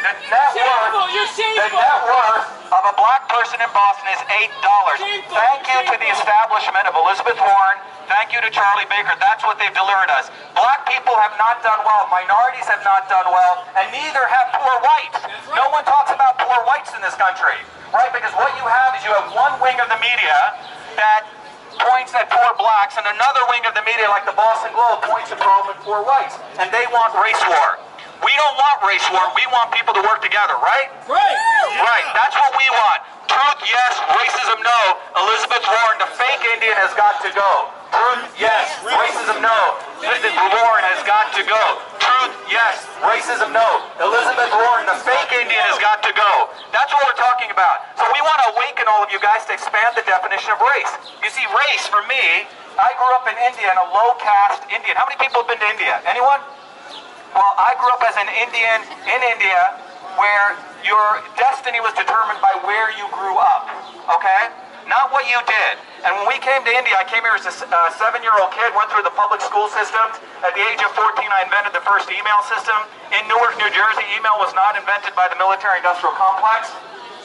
the 0.04 0.12
net 0.28 0.52
worth, 0.60 1.08
the 1.40 1.68
net 1.72 2.00
worth 2.04 2.52
of 2.68 2.82
a 2.84 2.94
black 3.00 3.24
person 3.32 3.56
in 3.64 3.72
Boston 3.72 4.12
is 4.12 4.20
eight 4.44 4.52
dollars. 4.60 5.00
Thank 5.32 5.64
you 5.64 5.88
to 5.88 5.96
the 5.96 6.10
establishment 6.12 6.84
of 6.84 6.92
Elizabeth 6.92 7.40
Warren. 7.40 7.80
Thank 8.12 8.36
you 8.36 8.44
to 8.44 8.52
Charlie 8.52 8.92
Baker. 8.92 9.16
That's 9.16 9.40
what 9.40 9.56
they've 9.56 9.72
delivered 9.72 10.12
us. 10.20 10.28
Black 10.52 10.84
people 10.84 11.16
have 11.16 11.32
not 11.40 11.64
done 11.64 11.80
well. 11.80 12.12
Minorities 12.12 12.68
have 12.68 12.84
not 12.84 13.08
done 13.08 13.24
well, 13.32 13.64
and 13.72 13.88
neither 13.88 14.28
have 14.28 14.52
poor 14.52 14.74
whites. 14.84 15.24
No 15.56 15.72
one 15.72 15.88
talks 15.88 16.12
about 16.12 16.36
poor 16.36 16.60
whites 16.68 16.92
in 16.92 17.00
this 17.00 17.16
country, 17.16 17.56
right? 17.92 18.12
Because 18.12 18.32
what 18.36 18.52
you 18.56 18.66
have 18.66 18.96
is 18.96 19.04
you 19.04 19.12
have 19.12 19.28
one 19.32 19.56
wing 19.60 19.78
of 19.80 19.88
the 19.88 20.00
media 20.00 20.36
that 20.96 21.28
points 21.78 22.10
at 22.12 22.26
poor 22.26 22.50
blacks, 22.58 22.98
and 22.98 23.06
another 23.06 23.42
wing 23.54 23.62
of 23.64 23.72
the 23.72 23.84
media, 23.86 24.10
like 24.10 24.26
the 24.26 24.34
Boston 24.34 24.74
Globe, 24.74 24.98
points 25.06 25.30
at 25.30 25.38
problem 25.38 25.78
poor 25.86 26.02
whites, 26.02 26.34
and 26.58 26.66
they 26.74 26.84
want 26.90 27.14
race 27.22 27.38
war. 27.46 27.78
We 28.18 28.34
don't 28.34 28.56
want 28.58 28.82
race 28.82 29.06
war. 29.14 29.30
We 29.38 29.46
want 29.54 29.70
people 29.70 29.94
to 29.94 30.02
work 30.02 30.18
together, 30.18 30.58
right? 30.58 30.90
Right. 31.06 31.38
Right, 31.78 32.06
that's 32.18 32.34
what 32.34 32.50
we 32.58 32.66
want. 32.66 33.00
Truth, 33.30 33.62
yes. 33.70 33.92
Racism, 34.10 34.58
no. 34.58 34.80
Elizabeth 35.22 35.62
Warren, 35.62 36.02
the 36.02 36.10
fake 36.18 36.42
Indian, 36.58 36.74
has 36.74 36.90
got 36.98 37.22
to 37.22 37.30
go. 37.30 37.70
Truth, 37.94 38.34
yes. 38.42 38.66
Racism, 38.82 39.38
no. 39.38 39.78
Elizabeth 40.02 40.34
Warren 40.34 40.82
has 40.82 41.00
got 41.06 41.30
to 41.38 41.42
go. 41.46 41.62
Truth, 42.02 42.34
yes. 42.50 42.88
Racism, 43.06 43.54
no. 43.54 43.68
Elizabeth 44.02 44.50
Warren, 44.50 44.90
the 44.90 44.98
fake 45.06 45.30
Indian, 45.38 45.62
has 45.70 45.78
got 45.78 46.02
to 46.02 46.12
go. 46.18 46.50
That's 46.78 46.94
what 46.94 47.02
we're 47.10 47.18
talking 47.18 47.50
about. 47.50 47.90
So 47.98 48.06
we 48.14 48.22
want 48.22 48.38
to 48.46 48.54
awaken 48.54 48.86
all 48.86 49.02
of 49.02 49.10
you 49.10 49.18
guys 49.18 49.42
to 49.50 49.52
expand 49.58 49.98
the 49.98 50.06
definition 50.06 50.54
of 50.54 50.62
race. 50.62 50.94
You 51.26 51.30
see, 51.34 51.42
race, 51.50 51.90
for 51.90 52.06
me, 52.06 52.46
I 52.78 52.94
grew 52.94 53.10
up 53.18 53.26
in 53.26 53.34
India, 53.34 53.66
in 53.66 53.78
a 53.82 53.88
low-caste 53.90 54.62
Indian. 54.70 54.94
How 54.94 55.02
many 55.10 55.18
people 55.18 55.42
have 55.42 55.50
been 55.50 55.58
to 55.58 55.70
India? 55.74 55.98
Anyone? 56.06 56.38
Well, 57.34 57.50
I 57.58 57.74
grew 57.82 57.90
up 57.90 57.98
as 58.06 58.14
an 58.14 58.30
Indian 58.30 58.78
in 59.10 59.20
India 59.26 59.58
where 60.22 60.54
your 60.86 61.18
destiny 61.34 61.82
was 61.82 61.90
determined 61.98 62.38
by 62.38 62.54
where 62.62 62.94
you 62.94 63.10
grew 63.10 63.34
up, 63.42 63.66
okay? 64.14 64.54
Not 64.88 65.12
what 65.12 65.28
you 65.28 65.36
did. 65.44 65.74
And 66.00 66.16
when 66.16 66.26
we 66.32 66.40
came 66.40 66.64
to 66.64 66.72
India, 66.72 66.96
I 66.96 67.04
came 67.04 67.20
here 67.20 67.36
as 67.36 67.44
a 67.44 67.52
uh, 67.52 67.92
seven-year-old 68.00 68.56
kid, 68.56 68.72
went 68.72 68.88
through 68.88 69.04
the 69.04 69.12
public 69.12 69.44
school 69.44 69.68
system. 69.68 70.00
At 70.40 70.56
the 70.56 70.64
age 70.64 70.80
of 70.80 70.88
14, 70.96 71.28
I 71.28 71.44
invented 71.44 71.76
the 71.76 71.84
first 71.84 72.08
email 72.08 72.40
system. 72.48 72.76
In 73.12 73.20
Newark, 73.28 73.52
New 73.60 73.68
Jersey, 73.68 74.08
email 74.16 74.40
was 74.40 74.56
not 74.56 74.80
invented 74.80 75.12
by 75.12 75.28
the 75.28 75.36
military-industrial 75.36 76.16
complex. 76.16 76.72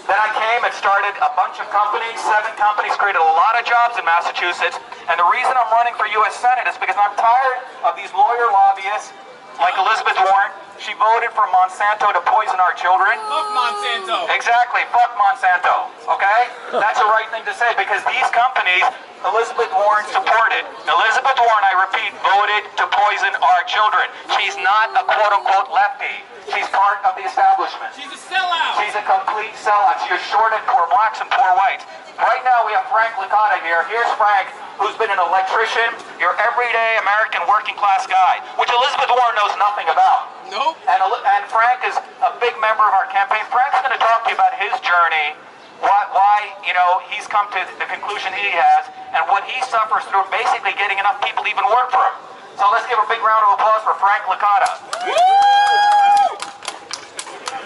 Then 0.04 0.20
I 0.20 0.28
came 0.36 0.68
and 0.68 0.76
started 0.76 1.16
a 1.24 1.32
bunch 1.40 1.64
of 1.64 1.72
companies, 1.72 2.20
seven 2.20 2.52
companies, 2.60 2.92
created 3.00 3.24
a 3.24 3.32
lot 3.32 3.56
of 3.56 3.64
jobs 3.64 3.96
in 3.96 4.04
Massachusetts. 4.04 4.76
And 5.08 5.16
the 5.16 5.28
reason 5.32 5.56
I'm 5.56 5.72
running 5.72 5.96
for 5.96 6.04
U.S. 6.20 6.36
Senate 6.36 6.68
is 6.68 6.76
because 6.76 7.00
I'm 7.00 7.16
tired 7.16 7.64
of 7.88 7.96
these 7.96 8.12
lawyer 8.12 8.52
lobbyists 8.52 9.16
like 9.56 9.72
Elizabeth 9.80 10.20
Warren. 10.20 10.52
She 10.82 10.92
voted 10.98 11.32
for 11.38 11.46
Monsanto 11.54 12.12
to 12.12 12.22
poison 12.26 12.58
our 12.58 12.74
children. 12.74 13.14
Fuck 13.30 13.50
Monsanto. 13.54 14.26
Exactly. 14.34 14.82
Fuck 14.90 15.14
Monsanto. 15.16 15.90
Okay? 16.10 16.42
That's 16.74 17.00
the 17.00 17.10
right 17.14 17.30
thing 17.30 17.46
to 17.46 17.54
say 17.54 17.72
because 17.78 18.02
these 18.10 18.28
companies, 18.34 18.84
Elizabeth 19.24 19.72
Warren 19.72 20.04
supported. 20.12 20.66
Elizabeth 20.84 21.38
Warren, 21.40 21.64
I 21.64 21.74
repeat, 21.88 22.12
voted 22.20 22.64
to 22.82 22.86
poison 22.90 23.32
our 23.40 23.62
children. 23.70 24.10
She's 24.36 24.58
not 24.60 24.92
a 24.98 25.06
quote 25.08 25.32
unquote 25.32 25.72
lefty. 25.72 26.26
She's 26.52 26.68
part 26.76 27.00
of 27.08 27.16
the 27.16 27.24
establishment. 27.24 27.96
She's 27.96 28.12
a 28.12 28.20
sellout. 28.20 28.76
She's 28.84 28.98
a 28.98 29.06
complete 29.08 29.56
sellout. 29.56 30.04
She 30.04 30.12
is 30.12 30.24
shorted 30.28 30.60
poor 30.68 30.84
blacks 30.92 31.24
and 31.24 31.30
poor 31.32 31.52
whites. 31.56 31.88
Right 32.14 32.46
now 32.46 32.62
we 32.70 32.78
have 32.78 32.86
Frank 32.94 33.18
Licata 33.18 33.58
here. 33.66 33.82
Here's 33.90 34.10
Frank, 34.22 34.46
who's 34.78 34.94
been 35.02 35.10
an 35.10 35.18
electrician, 35.18 35.98
your 36.22 36.38
everyday 36.38 37.02
American 37.02 37.42
working 37.50 37.74
class 37.74 38.06
guy, 38.06 38.38
which 38.62 38.70
Elizabeth 38.70 39.10
Warren 39.10 39.34
knows 39.34 39.54
nothing 39.58 39.90
about. 39.90 40.30
Nope. 40.54 40.78
And, 40.86 41.02
and 41.02 41.44
Frank 41.50 41.82
is 41.82 41.98
a 42.22 42.32
big 42.38 42.54
member 42.62 42.86
of 42.86 42.94
our 42.94 43.10
campaign. 43.10 43.42
Frank's 43.50 43.82
going 43.82 43.98
to 43.98 44.02
talk 44.02 44.22
to 44.26 44.30
you 44.30 44.38
about 44.38 44.54
his 44.62 44.74
journey, 44.86 45.34
why, 45.82 46.06
why, 46.14 46.54
you 46.62 46.78
know, 46.78 47.02
he's 47.10 47.26
come 47.26 47.50
to 47.50 47.62
the 47.82 47.88
conclusion 47.90 48.30
he 48.38 48.54
has, 48.54 48.94
and 49.18 49.26
what 49.34 49.42
he 49.50 49.58
suffers 49.66 50.06
through 50.14 50.24
basically 50.30 50.78
getting 50.78 51.02
enough 51.02 51.18
people 51.26 51.42
to 51.42 51.50
even 51.50 51.66
work 51.74 51.90
for 51.90 52.06
him. 52.06 52.16
So 52.62 52.70
let's 52.70 52.86
give 52.86 53.02
a 53.02 53.10
big 53.10 53.26
round 53.26 53.42
of 53.50 53.58
applause 53.58 53.82
for 53.82 53.98
Frank 53.98 54.22
Licata. 54.30 54.70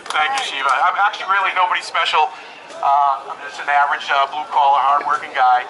Thank 0.07 0.39
you, 0.39 0.43
Shiva. 0.47 0.71
I'm 0.71 0.95
actually 1.03 1.27
really 1.35 1.51
nobody 1.51 1.83
special. 1.83 2.31
Uh, 2.87 3.35
I'm 3.35 3.39
just 3.43 3.59
an 3.59 3.67
average 3.67 4.07
uh, 4.07 4.31
blue 4.31 4.47
collar, 4.47 4.79
hardworking 4.79 5.35
guy. 5.35 5.67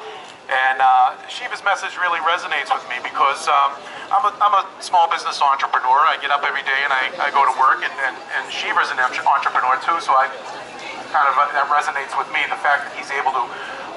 And 0.54 0.78
uh, 0.78 1.18
Shiva's 1.26 1.66
message 1.66 1.98
really 1.98 2.22
resonates 2.22 2.70
with 2.70 2.86
me 2.94 3.02
because 3.02 3.50
um, 3.50 3.74
I'm, 4.14 4.22
a, 4.22 4.32
I'm 4.38 4.54
a 4.54 4.64
small 4.86 5.10
business 5.10 5.42
entrepreneur. 5.42 5.98
I 6.06 6.22
get 6.22 6.30
up 6.30 6.46
every 6.46 6.62
day 6.62 6.78
and 6.86 6.94
I, 6.94 7.10
I 7.18 7.34
go 7.34 7.42
to 7.42 7.56
work, 7.58 7.82
and, 7.82 7.92
and, 8.06 8.14
and 8.38 8.46
Shiva's 8.54 8.94
an 8.94 9.02
entrepreneur 9.02 9.82
too, 9.82 9.98
so 9.98 10.14
I 10.14 10.30
kind 11.10 11.26
of 11.26 11.36
uh, 11.42 11.50
that 11.58 11.66
resonates 11.74 12.14
with 12.14 12.30
me. 12.30 12.46
The 12.54 12.62
fact 12.62 12.86
that 12.86 12.94
he's 12.94 13.10
able 13.10 13.34
to 13.34 13.44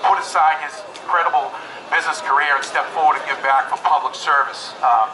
put 0.01 0.17
aside 0.17 0.57
his 0.65 0.81
incredible 1.05 1.53
business 1.93 2.25
career 2.25 2.57
and 2.57 2.65
step 2.65 2.89
forward 2.97 3.21
and 3.21 3.25
give 3.29 3.39
back 3.45 3.69
for 3.69 3.77
public 3.85 4.17
service. 4.17 4.73
Um, 4.81 5.13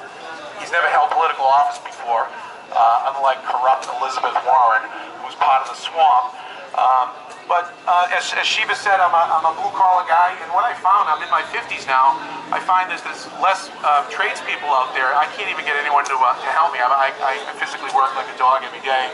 he's 0.63 0.71
never 0.71 0.87
held 0.95 1.11
political 1.11 1.45
office 1.45 1.83
before, 1.83 2.31
uh, 2.71 3.11
unlike 3.11 3.43
corrupt 3.43 3.91
Elizabeth 3.99 4.39
Warren, 4.47 4.87
who's 5.27 5.35
part 5.43 5.67
of 5.67 5.75
the 5.75 5.79
swamp. 5.83 6.39
Um, 6.79 7.26
but 7.47 7.71
uh, 7.87 8.11
as, 8.15 8.27
as 8.35 8.47
Shiva 8.47 8.75
said, 8.75 8.99
I'm 8.99 9.15
a, 9.15 9.23
I'm 9.31 9.47
a 9.47 9.55
blue 9.55 9.71
collar 9.75 10.03
guy, 10.11 10.35
and 10.43 10.51
what 10.51 10.67
I 10.67 10.75
found, 10.79 11.07
I'm 11.07 11.23
in 11.23 11.31
my 11.31 11.43
50s 11.55 11.87
now, 11.87 12.19
I 12.51 12.59
find 12.63 12.91
there's, 12.91 13.03
there's 13.03 13.27
less 13.43 13.71
uh, 13.83 14.07
tradespeople 14.11 14.71
out 14.71 14.95
there. 14.95 15.15
I 15.15 15.27
can't 15.35 15.51
even 15.51 15.67
get 15.67 15.79
anyone 15.79 16.07
to, 16.11 16.15
uh, 16.15 16.35
to 16.35 16.51
help 16.55 16.75
me. 16.75 16.83
I, 16.83 16.87
I, 16.87 17.11
I 17.23 17.53
physically 17.59 17.91
work 17.95 18.15
like 18.15 18.31
a 18.31 18.39
dog 18.39 18.63
every 18.63 18.83
day. 18.83 19.11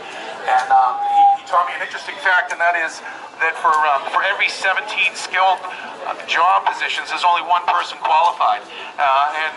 And 0.49 0.67
um, 0.69 0.93
he, 1.09 1.41
he 1.41 1.43
taught 1.49 1.65
me 1.65 1.73
an 1.77 1.81
interesting 1.85 2.17
fact, 2.21 2.53
and 2.53 2.61
that 2.61 2.77
is 2.77 3.01
that 3.41 3.57
for, 3.57 3.73
um, 3.73 4.05
for 4.13 4.21
every 4.21 4.47
17 4.47 4.85
skilled 5.17 5.59
uh, 6.05 6.13
job 6.29 6.69
positions, 6.69 7.09
there's 7.09 7.25
only 7.25 7.41
one 7.43 7.65
person 7.65 7.97
qualified. 7.99 8.61
Uh, 8.95 9.33
and 9.33 9.53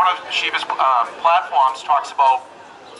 one 0.00 0.16
of 0.16 0.18
Shiva's 0.32 0.64
um, 0.64 1.06
platforms 1.20 1.84
talks 1.84 2.12
about 2.12 2.49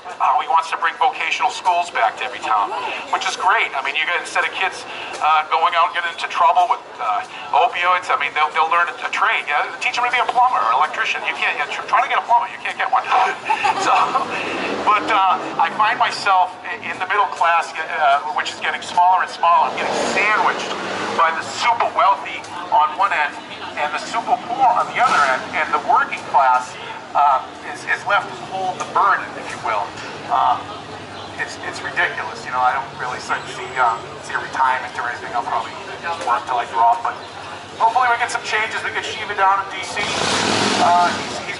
uh, 0.06 0.40
he 0.40 0.48
wants 0.48 0.72
to 0.72 0.78
bring 0.80 0.96
vocational 0.96 1.52
schools 1.52 1.92
back 1.92 2.16
to 2.18 2.24
every 2.24 2.40
town, 2.40 2.72
which 3.12 3.24
is 3.28 3.36
great. 3.36 3.68
I 3.76 3.84
mean, 3.84 3.96
you 3.96 4.04
get 4.08 4.20
instead 4.20 4.44
of 4.44 4.52
kids 4.56 4.84
uh, 5.20 5.44
going 5.52 5.76
out 5.76 5.92
and 5.92 5.94
getting 6.00 6.12
into 6.16 6.28
trouble 6.32 6.68
with 6.72 6.80
uh, 6.96 7.24
opioids, 7.52 8.08
I 8.08 8.16
mean, 8.16 8.32
they'll, 8.32 8.50
they'll 8.56 8.70
learn 8.72 8.88
a, 8.88 8.96
trade. 9.10 9.44
Yeah, 9.44 9.68
teach 9.84 9.98
them 9.98 10.06
to 10.06 10.12
be 10.14 10.22
a 10.22 10.28
plumber 10.30 10.56
or 10.56 10.72
electrician. 10.72 11.20
You 11.28 11.36
can't. 11.36 11.52
Yeah, 11.58 11.68
tr- 11.68 11.84
trying 11.84 12.08
to 12.08 12.10
get 12.12 12.16
a 12.16 12.24
plumber, 12.24 12.48
you 12.48 12.60
can't 12.62 12.78
get 12.78 12.88
one. 12.88 13.04
so, 13.84 13.92
but 14.86 15.04
uh, 15.04 15.36
I 15.60 15.68
find 15.76 16.00
myself 16.00 16.56
in 16.80 16.96
the 16.96 17.08
middle 17.10 17.28
class, 17.36 17.68
uh, 17.76 18.32
which 18.32 18.54
is 18.54 18.60
getting 18.64 18.80
smaller 18.80 19.26
and 19.26 19.30
smaller. 19.30 19.68
I'm 19.68 19.76
getting 19.76 19.98
sandwiched 20.16 20.72
by 21.20 21.34
the 21.36 21.44
super 21.44 21.90
wealthy 21.92 22.40
on 22.72 22.96
one 22.96 23.12
end 23.12 23.34
and 23.76 23.92
the 23.94 24.02
super 24.02 24.36
poor 24.48 24.66
on 24.66 24.86
the 24.92 24.98
other 24.98 25.20
end, 25.30 25.42
and 25.56 25.66
the 25.72 25.82
working 25.88 26.20
class 26.28 26.74
uh, 27.14 27.42
is, 27.72 27.82
is 27.86 28.02
left 28.06 28.28
to 28.30 28.36
hold 28.50 28.78
the 28.78 28.88
burden, 28.94 29.26
if 29.38 29.46
you 29.50 29.58
will. 29.66 29.84
Um, 30.30 30.62
it's, 31.40 31.56
it's 31.66 31.80
ridiculous. 31.82 32.44
You 32.44 32.52
know, 32.52 32.62
I 32.62 32.76
don't 32.76 32.90
really 33.00 33.18
see, 33.20 33.34
um, 33.80 33.98
see 34.22 34.36
a 34.36 34.42
retirement 34.42 34.92
or 35.00 35.08
anything. 35.08 35.32
I'll 35.32 35.46
probably 35.46 35.72
work 36.26 36.44
till 36.46 36.60
I 36.60 36.66
drop, 36.70 37.02
but 37.02 37.16
hopefully 37.80 38.06
we 38.12 38.16
get 38.20 38.30
some 38.30 38.44
changes. 38.44 38.78
We 38.84 38.92
get 38.92 39.04
Shiva 39.04 39.34
down 39.34 39.64
in 39.64 39.66
D.C. 39.72 39.98
Uh, 40.84 41.08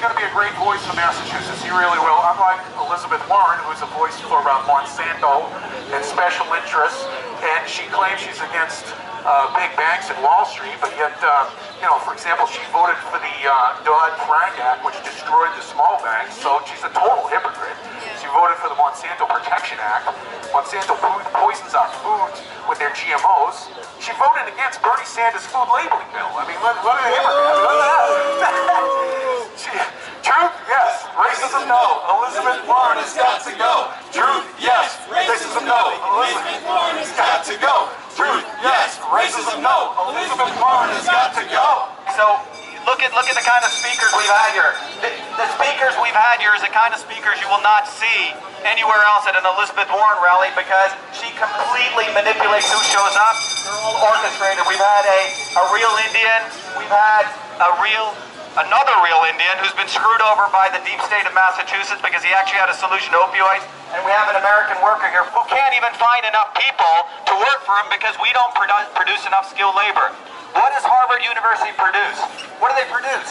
going 0.00 0.16
to 0.16 0.21
be 0.21 0.25
a 0.25 0.33
great 0.33 0.57
voice 0.57 0.80
for 0.88 0.97
Massachusetts. 0.97 1.61
He 1.61 1.69
really 1.69 2.00
will. 2.00 2.21
Unlike 2.33 2.64
Elizabeth 2.88 3.21
Warren, 3.28 3.61
who's 3.69 3.85
a 3.85 3.90
voice 3.92 4.16
for 4.25 4.40
uh, 4.40 4.64
Monsanto 4.64 5.45
and 5.92 6.00
special 6.00 6.49
interests, 6.57 7.04
and 7.45 7.69
she 7.69 7.85
claims 7.92 8.16
she's 8.16 8.40
against 8.40 8.97
uh, 9.28 9.52
big 9.52 9.69
banks 9.76 10.09
and 10.09 10.16
Wall 10.25 10.49
Street, 10.49 10.73
but 10.80 10.88
yet, 10.97 11.12
uh, 11.21 11.52
you 11.76 11.85
know, 11.85 12.00
for 12.00 12.16
example, 12.16 12.49
she 12.49 12.64
voted 12.73 12.97
for 13.12 13.21
the 13.21 13.37
uh, 13.45 13.76
Dodd-Frank 13.85 14.57
Act, 14.64 14.80
which 14.88 14.97
destroyed 15.04 15.52
the 15.61 15.64
small 15.69 16.00
banks, 16.00 16.33
so 16.40 16.64
she's 16.64 16.80
a 16.80 16.92
total 16.97 17.28
hypocrite. 17.28 17.76
She 18.16 18.25
voted 18.33 18.57
for 18.57 18.73
the 18.73 18.80
Monsanto 18.80 19.28
Protection 19.28 19.76
Act. 19.85 20.09
Monsanto 20.49 20.97
food 20.97 21.28
poisons 21.37 21.76
our 21.76 21.92
foods 22.00 22.40
with 22.64 22.80
their 22.80 22.97
GMOs. 22.97 23.69
She 24.00 24.16
voted 24.16 24.49
against 24.49 24.80
Bernie 24.80 25.04
Sanders' 25.04 25.45
food 25.45 25.69
labeling 25.69 26.09
bill. 26.16 26.33
I 26.40 26.49
mean, 26.49 26.57
what, 26.64 26.80
what 26.80 26.97
a 26.97 27.04
hypocrite. 27.04 28.49
I 28.49 29.16
truth, 29.59 30.54
yes. 30.71 31.07
Racism, 31.19 31.66
no. 31.66 31.83
Elizabeth 32.19 32.62
Warren 32.71 32.99
has 33.02 33.12
got 33.19 33.42
to 33.42 33.52
go. 33.59 33.90
Truth, 34.14 34.47
yes. 34.62 34.97
Racism, 35.11 35.66
no. 35.66 35.83
Elizabeth 36.14 36.62
Warren 36.64 36.97
has 37.02 37.12
got 37.19 37.42
to 37.45 37.54
go. 37.59 37.90
Truth, 38.14 38.47
yes. 38.62 38.99
Racism, 39.11 39.59
no. 39.62 39.95
Elizabeth 40.11 40.54
Warren 40.61 40.90
has 40.95 41.07
got 41.07 41.35
to 41.35 41.45
go. 41.50 41.90
So 42.14 42.38
look 42.87 43.02
at 43.02 43.12
look 43.12 43.28
at 43.28 43.37
the 43.37 43.45
kind 43.45 43.62
of 43.62 43.71
speakers 43.75 44.11
we've 44.14 44.30
had 44.30 44.50
here. 44.54 44.73
The, 45.02 45.11
the 45.37 45.49
speakers 45.59 45.95
we've 46.00 46.16
had 46.16 46.40
here 46.40 46.54
is 46.57 46.62
the 46.62 46.73
kind 46.73 46.95
of 46.95 47.00
speakers 47.02 47.38
you 47.42 47.49
will 47.50 47.62
not 47.62 47.90
see 47.90 48.35
anywhere 48.64 49.02
else 49.09 49.25
at 49.26 49.35
an 49.37 49.47
Elizabeth 49.47 49.88
Warren 49.90 50.21
rally 50.21 50.52
because 50.52 50.92
she 51.16 51.28
completely 51.37 52.07
manipulates 52.12 52.69
who 52.69 52.80
shows 52.87 53.14
up. 53.16 53.37
They're 53.66 53.80
all 53.83 53.99
orchestrated. 54.14 54.62
We've 54.69 54.80
had 54.80 55.04
a, 55.07 55.21
a 55.59 55.64
real 55.73 55.92
Indian. 56.07 56.40
We've 56.76 56.92
had 56.92 57.25
a 57.61 57.71
real 57.80 58.12
another 58.59 58.95
real 59.07 59.23
Indian 59.30 59.54
who's 59.62 59.75
been 59.78 59.87
screwed 59.87 60.23
over 60.26 60.50
by 60.50 60.66
the 60.75 60.83
deep 60.83 60.99
state 61.07 61.23
of 61.23 61.35
Massachusetts 61.37 62.02
because 62.02 62.26
he 62.26 62.35
actually 62.35 62.59
had 62.59 62.73
a 62.73 62.75
solution 62.75 63.14
to 63.14 63.19
opioids. 63.23 63.62
And 63.95 64.02
we 64.02 64.11
have 64.11 64.30
an 64.30 64.38
American 64.38 64.78
worker 64.83 65.07
here 65.11 65.23
who 65.30 65.42
can't 65.50 65.75
even 65.75 65.90
find 65.99 66.23
enough 66.26 66.54
people 66.54 66.95
to 67.30 67.35
work 67.38 67.61
for 67.66 67.75
him 67.78 67.90
because 67.90 68.14
we 68.19 68.30
don't 68.35 68.50
produ- 68.54 68.90
produce 68.95 69.23
enough 69.26 69.50
skilled 69.50 69.75
labor. 69.78 70.14
What 70.54 70.75
does 70.75 70.83
Harvard 70.83 71.23
University 71.23 71.71
produce? 71.78 72.19
What 72.59 72.75
do 72.75 72.78
they 72.78 72.88
produce? 72.90 73.30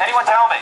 Anyone 0.00 0.24
tell 0.24 0.48
me? 0.48 0.60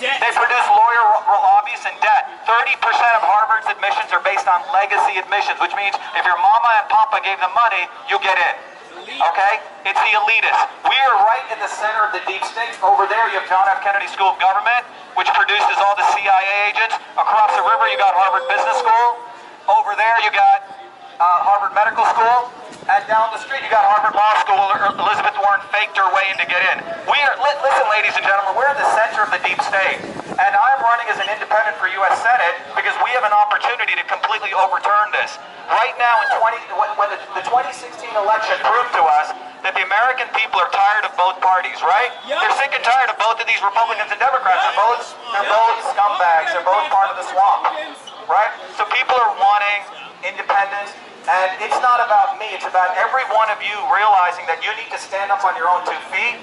Debt. 0.00 0.16
They 0.16 0.32
produce 0.32 0.66
lawyer 0.72 1.04
lobbyists 1.28 1.84
and 1.84 1.96
debt. 2.00 2.48
30% 2.48 2.80
of 3.20 3.22
Harvard's 3.24 3.68
admissions 3.68 4.08
are 4.16 4.24
based 4.24 4.48
on 4.48 4.64
legacy 4.72 5.20
admissions, 5.20 5.60
which 5.60 5.76
means 5.76 5.92
if 6.16 6.24
your 6.24 6.40
mama 6.40 6.80
and 6.80 6.88
papa 6.88 7.20
gave 7.20 7.36
them 7.36 7.52
money, 7.52 7.84
you 8.08 8.16
get 8.24 8.40
in. 8.40 8.69
Okay? 8.98 9.54
It's 9.86 10.00
the 10.00 10.12
elitists. 10.18 10.64
We 10.84 10.96
are 10.96 11.16
right 11.22 11.46
in 11.52 11.58
the 11.62 11.70
center 11.70 12.02
of 12.08 12.12
the 12.12 12.22
deep 12.26 12.42
state. 12.42 12.74
Over 12.82 13.06
there, 13.06 13.28
you 13.30 13.38
have 13.38 13.48
John 13.48 13.64
F. 13.70 13.84
Kennedy 13.84 14.10
School 14.10 14.34
of 14.34 14.38
Government, 14.42 14.82
which 15.14 15.30
produces 15.36 15.76
all 15.78 15.94
the 15.94 16.06
CIA 16.16 16.72
agents. 16.72 16.96
Across 17.14 17.54
the 17.54 17.64
river, 17.64 17.86
you 17.88 17.98
got 18.00 18.16
Harvard 18.16 18.46
Business 18.50 18.78
School. 18.82 19.08
Over 19.70 19.94
there, 19.94 20.16
you 20.26 20.32
got 20.34 20.66
uh, 21.20 21.46
Harvard 21.46 21.76
Medical 21.76 22.04
School. 22.16 22.50
And 22.90 23.02
down 23.06 23.30
the 23.30 23.42
street, 23.44 23.62
you 23.62 23.70
got 23.70 23.86
Harvard 23.86 24.16
Law 24.18 24.34
School. 24.42 24.58
Elizabeth 24.98 25.36
Warren 25.38 25.62
faked 25.70 25.94
her 25.94 26.08
way 26.10 26.26
in 26.32 26.36
to 26.42 26.48
get 26.48 26.64
in. 26.74 26.82
We 27.06 27.18
are, 27.22 27.34
listen, 27.38 27.86
ladies 27.92 28.16
and 28.18 28.24
gentlemen, 28.26 28.58
we're 28.58 28.72
in 28.72 28.80
the 28.80 28.90
center 28.98 29.22
of 29.22 29.30
the 29.30 29.40
deep 29.46 29.60
state. 29.62 30.19
And 30.40 30.56
I'm 30.56 30.80
running 30.80 31.04
as 31.12 31.20
an 31.20 31.28
independent 31.28 31.76
for 31.76 31.84
U.S. 32.00 32.16
Senate 32.24 32.56
because 32.72 32.96
we 33.04 33.12
have 33.12 33.28
an 33.28 33.36
opportunity 33.36 33.92
to 33.92 34.04
completely 34.08 34.56
overturn 34.56 35.12
this. 35.12 35.36
Right 35.68 35.92
now, 36.00 36.16
in 36.24 36.28
20, 36.32 36.96
when 36.96 37.12
the, 37.12 37.20
the 37.36 37.44
2016 37.44 38.08
election 38.16 38.56
proved 38.64 38.88
to 38.96 39.04
us 39.04 39.36
that 39.60 39.76
the 39.76 39.84
American 39.84 40.32
people 40.32 40.56
are 40.56 40.72
tired 40.72 41.04
of 41.04 41.12
both 41.20 41.36
parties, 41.44 41.76
right? 41.84 42.08
Yep. 42.24 42.40
They're 42.40 42.56
sick 42.56 42.72
and 42.72 42.80
tired 42.80 43.12
of 43.12 43.20
both 43.20 43.36
of 43.36 43.44
these 43.44 43.60
Republicans 43.60 44.08
and 44.08 44.16
Democrats. 44.16 44.64
They're 44.64 44.80
both, 44.80 45.04
they're 45.36 45.52
both 45.52 45.76
scumbags. 45.92 46.56
They're 46.56 46.64
both 46.64 46.88
part 46.88 47.12
of 47.12 47.20
the 47.20 47.26
swamp, 47.28 47.68
right? 48.24 48.52
So 48.80 48.88
people 48.88 49.20
are 49.20 49.36
wanting 49.36 49.80
independence. 50.24 50.96
And 51.28 51.52
it's 51.60 51.76
not 51.84 52.00
about 52.00 52.40
me, 52.40 52.48
it's 52.56 52.64
about 52.64 52.96
every 52.96 53.28
one 53.28 53.52
of 53.52 53.60
you 53.60 53.76
realizing 53.92 54.48
that 54.48 54.64
you 54.64 54.72
need 54.80 54.88
to 54.88 54.96
stand 54.96 55.28
up 55.28 55.44
on 55.44 55.52
your 55.52 55.68
own 55.68 55.84
two 55.84 56.00
feet 56.08 56.40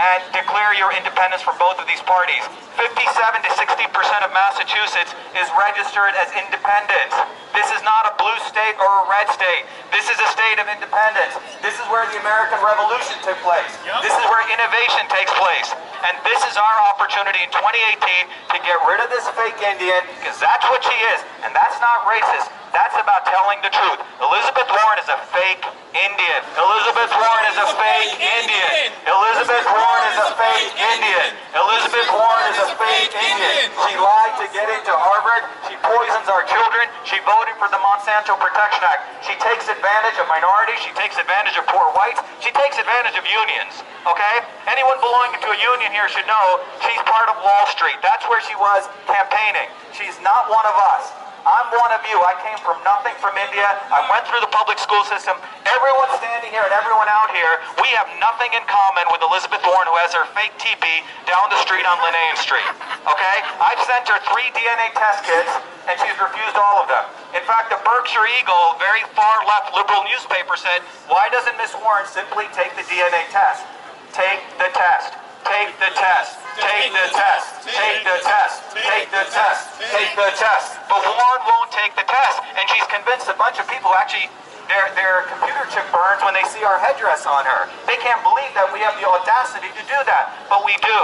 and 0.00 0.24
declare 0.32 0.72
your 0.80 0.88
independence 0.96 1.44
from 1.44 1.60
both 1.60 1.76
of 1.76 1.84
these 1.84 2.00
parties. 2.08 2.40
57 2.80 2.96
to 2.96 3.50
60% 3.52 4.24
of 4.24 4.32
Massachusetts 4.32 5.12
is 5.36 5.46
registered 5.52 6.16
as 6.16 6.32
independent. 6.32 7.12
This 7.52 7.68
is 7.76 7.84
not 7.84 8.08
a 8.08 8.16
blue 8.16 8.40
state 8.48 8.80
or 8.80 8.88
a 8.88 9.04
red 9.12 9.28
state. 9.28 9.68
This 9.92 10.08
is 10.08 10.16
a 10.16 10.28
state 10.32 10.56
of 10.56 10.64
independence. 10.72 11.36
This 11.60 11.76
is 11.76 11.84
where 11.92 12.08
the 12.08 12.16
American 12.24 12.56
Revolution 12.64 13.20
took 13.20 13.36
place. 13.44 13.68
This 14.00 14.16
is 14.16 14.24
where 14.32 14.40
innovation 14.48 15.04
takes 15.12 15.34
place. 15.36 15.68
And 16.08 16.16
this 16.24 16.40
is 16.48 16.56
our 16.56 16.76
opportunity 16.96 17.44
in 17.44 17.52
2018 17.52 18.56
to 18.56 18.58
get 18.64 18.80
rid 18.88 19.04
of 19.04 19.12
this 19.12 19.28
fake 19.36 19.60
Indian, 19.60 20.00
because 20.16 20.40
that's 20.40 20.64
what 20.72 20.80
she 20.80 20.96
is. 21.12 21.20
And 21.44 21.52
that's 21.52 21.76
not 21.84 22.08
racist. 22.08 22.48
That's 22.72 22.96
about 22.96 23.28
telling 23.28 23.60
the 23.60 23.68
truth. 23.68 24.00
Elizabeth 24.24 24.70
Warren 24.72 24.96
is 25.02 25.10
a 25.12 25.20
fake 25.28 25.60
Indian. 25.90 26.40
Elizabeth 26.54 27.10
Warren 27.10 27.46
is 27.50 27.58
a 27.58 27.68
fake 27.74 28.14
Indian. 28.22 28.94
Elizabeth 29.10 29.66
Warren 29.66 30.04
is 30.14 30.18
a 30.22 30.30
fake 30.38 30.70
Indian. 30.78 31.28
Elizabeth 31.50 32.10
Warren 32.14 32.46
is 32.54 32.58
a 32.62 32.68
fake 32.78 33.10
Indian. 33.10 33.66
She 33.90 33.94
lied 33.98 34.34
to 34.38 34.46
get 34.54 34.70
into 34.70 34.94
Harvard. 34.94 35.50
She 35.66 35.74
poisons 35.82 36.30
our 36.30 36.46
children. 36.46 36.86
She 37.02 37.18
voted 37.26 37.58
for 37.58 37.66
the 37.74 37.80
Monsanto 37.82 38.38
Protection 38.38 38.86
Act. 38.86 39.26
She 39.26 39.34
takes 39.42 39.66
advantage 39.66 40.14
of 40.22 40.30
minorities. 40.30 40.78
She 40.78 40.94
takes 40.94 41.18
advantage 41.18 41.58
of 41.58 41.66
poor 41.66 41.90
whites. 41.98 42.22
She 42.38 42.54
takes 42.54 42.78
advantage 42.78 43.18
of 43.18 43.26
unions. 43.26 43.82
Okay? 44.06 44.36
Anyone 44.70 44.98
belonging 45.02 45.42
to 45.42 45.50
a 45.50 45.58
union 45.58 45.90
here 45.90 46.06
should 46.06 46.26
know 46.30 46.62
she's 46.86 47.02
part 47.02 47.26
of 47.26 47.42
Wall 47.42 47.66
Street. 47.74 47.98
That's 47.98 48.22
where 48.30 48.38
she 48.46 48.54
was 48.54 48.86
campaigning. 49.10 49.66
She's 49.90 50.14
not 50.22 50.46
one 50.46 50.66
of 50.70 50.76
us. 50.94 51.29
I'm 51.46 51.68
one 51.72 51.92
of 51.96 52.02
you. 52.04 52.20
I 52.20 52.36
came 52.44 52.58
from 52.60 52.76
nothing 52.84 53.16
from 53.20 53.36
India. 53.36 53.64
I 53.88 54.04
went 54.12 54.28
through 54.28 54.44
the 54.44 54.52
public 54.52 54.76
school 54.76 55.00
system. 55.08 55.36
Everyone 55.64 56.10
standing 56.20 56.52
here 56.52 56.64
and 56.64 56.74
everyone 56.74 57.08
out 57.08 57.32
here, 57.32 57.60
we 57.80 57.88
have 57.96 58.08
nothing 58.20 58.52
in 58.52 58.64
common 58.68 59.08
with 59.08 59.24
Elizabeth 59.24 59.62
Warren, 59.64 59.88
who 59.88 59.96
has 60.02 60.12
her 60.12 60.26
fake 60.36 60.52
teepee 60.60 61.04
down 61.24 61.48
the 61.52 61.60
street 61.62 61.84
on 61.86 61.96
Linnaean 62.02 62.36
Street. 62.40 62.66
Okay? 63.08 63.36
I've 63.60 63.80
sent 63.88 64.08
her 64.08 64.20
three 64.28 64.48
DNA 64.52 64.92
test 64.92 65.24
kits, 65.24 65.52
and 65.88 65.94
she's 66.00 66.18
refused 66.20 66.58
all 66.58 66.84
of 66.84 66.88
them. 66.90 67.04
In 67.32 67.44
fact, 67.46 67.70
the 67.70 67.80
Berkshire 67.86 68.26
Eagle, 68.40 68.76
very 68.82 69.04
far 69.14 69.44
left 69.46 69.72
liberal 69.72 70.04
newspaper, 70.08 70.58
said, 70.58 70.84
why 71.08 71.30
doesn't 71.32 71.56
Miss 71.56 71.72
Warren 71.80 72.04
simply 72.08 72.50
take 72.52 72.74
the 72.74 72.84
DNA 72.90 73.28
test? 73.32 73.64
Take 74.12 74.42
the 74.58 74.68
test. 74.74 75.14
Take 75.46 75.72
the 75.78 75.92
test. 75.94 76.39
Take 76.60 76.92
the 76.92 77.08
test. 77.16 77.64
Take 77.64 78.04
the 78.04 78.18
test. 78.20 78.56
Take 78.76 79.08
the 79.08 79.24
test. 79.32 79.62
Take 79.80 80.12
the 80.12 80.30
test. 80.36 80.76
But 80.92 81.00
Warren 81.00 81.42
won't 81.48 81.72
take 81.72 81.96
the 81.96 82.04
test, 82.04 82.36
and 82.56 82.64
she's 82.68 82.86
convinced 82.92 83.32
a 83.32 83.36
bunch 83.40 83.56
of 83.56 83.66
people 83.66 83.90
actually 83.96 84.28
their 84.70 84.86
their 84.94 85.26
computer 85.26 85.66
chip 85.74 85.82
burns 85.90 86.22
when 86.22 86.30
they 86.30 86.46
see 86.46 86.62
our 86.62 86.78
headdress 86.78 87.26
on 87.26 87.42
her. 87.42 87.66
They 87.90 87.98
can't 87.98 88.22
believe 88.22 88.54
that 88.54 88.70
we 88.70 88.78
have 88.86 88.94
the 89.02 89.06
audacity 89.08 89.66
to 89.66 89.82
do 89.90 89.98
that, 90.06 90.46
but 90.46 90.62
we 90.62 90.78
do. 90.78 91.00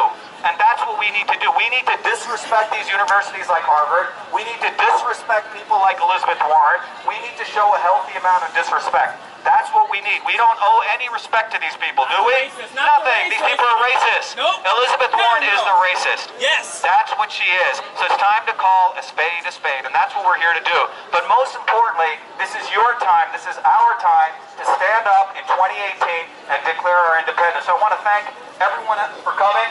And 0.47 0.55
that's 0.55 0.79
what 0.87 1.03
we 1.03 1.11
need 1.11 1.27
to 1.27 1.35
do. 1.43 1.51
We 1.59 1.67
need 1.75 1.83
to 1.91 1.99
disrespect 2.07 2.71
these 2.71 2.87
universities 2.87 3.51
like 3.51 3.67
Harvard. 3.67 4.15
We 4.31 4.47
need 4.47 4.63
to 4.63 4.71
disrespect 4.79 5.51
people 5.51 5.83
like 5.83 5.99
Elizabeth 5.99 6.39
Warren. 6.47 6.79
We 7.11 7.19
need 7.19 7.35
to 7.43 7.47
show 7.50 7.67
a 7.75 7.80
healthy 7.83 8.15
amount 8.15 8.47
of 8.47 8.54
disrespect. 8.54 9.19
That's 9.47 9.71
what 9.71 9.87
we 9.95 10.02
need. 10.02 10.26
We 10.26 10.35
don't 10.35 10.59
owe 10.59 10.82
any 10.91 11.06
respect 11.15 11.54
to 11.54 11.59
these 11.63 11.78
people, 11.78 12.02
do 12.11 12.19
we? 12.26 12.50
racist, 12.50 12.75
not 12.75 13.06
Nothing. 13.06 13.30
These 13.30 13.47
people 13.47 13.63
are 13.63 13.78
racist. 13.78 14.35
Nope. 14.35 14.59
Elizabeth 14.67 15.15
Warren 15.15 15.47
is 15.47 15.63
no. 15.63 15.71
the 15.71 15.76
racist. 15.87 16.25
Yes. 16.43 16.82
That's 16.82 17.15
what 17.15 17.30
she 17.30 17.47
is. 17.71 17.78
So 17.95 18.11
it's 18.11 18.19
time 18.19 18.43
to 18.50 18.54
call 18.59 18.99
a 18.99 19.02
spade 19.06 19.47
a 19.47 19.54
spade, 19.54 19.87
and 19.87 19.95
that's 19.95 20.11
what 20.19 20.26
we're 20.26 20.43
here 20.43 20.50
to 20.50 20.65
do. 20.67 20.78
But 21.15 21.23
most 21.30 21.54
importantly, 21.54 22.19
this 22.43 22.50
is 22.59 22.67
your 22.75 22.99
time, 22.99 23.30
this 23.30 23.47
is 23.47 23.54
our 23.63 23.91
time 24.02 24.35
to 24.59 24.65
stand 24.67 25.06
up 25.06 25.39
in 25.39 25.47
2018 25.47 26.26
and 26.50 26.59
declare 26.67 26.99
our 26.99 27.23
independence. 27.23 27.71
So 27.71 27.75
I 27.75 27.78
want 27.78 27.95
to 27.95 28.02
thank 28.02 28.26
everyone 28.59 28.99
for 29.23 29.30
coming. 29.39 29.71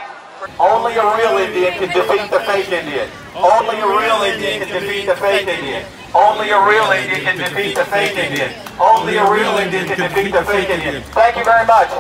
Only 0.56 0.96
a 0.96 1.04
real 1.20 1.36
Indian 1.36 1.76
can 1.76 1.92
defeat 1.92 2.32
the 2.32 2.40
fake 2.48 2.72
Indian. 2.72 3.12
Only 3.36 3.76
a 3.84 3.88
real 3.92 4.24
Indian 4.24 4.64
can 4.64 4.72
defeat 4.72 5.04
the 5.12 5.20
fake 5.20 5.52
Indian. 5.52 5.84
Only 6.16 6.50
a 6.50 6.60
real 6.64 6.88
Indian 6.96 7.22
can 7.28 7.38
defeat 7.38 7.76
the 7.76 7.84
fake 7.84 8.16
Indian. 8.16 8.56
Only 8.80 9.18
a 9.18 9.30
real 9.30 9.60
Indian 9.60 9.86
can 9.86 10.00
defeat 10.00 10.32
the 10.32 10.44
fake 10.48 10.70
Indian. 10.70 11.04
Thank 11.12 11.36
you 11.36 11.44
very 11.44 11.68
much. 11.68 11.92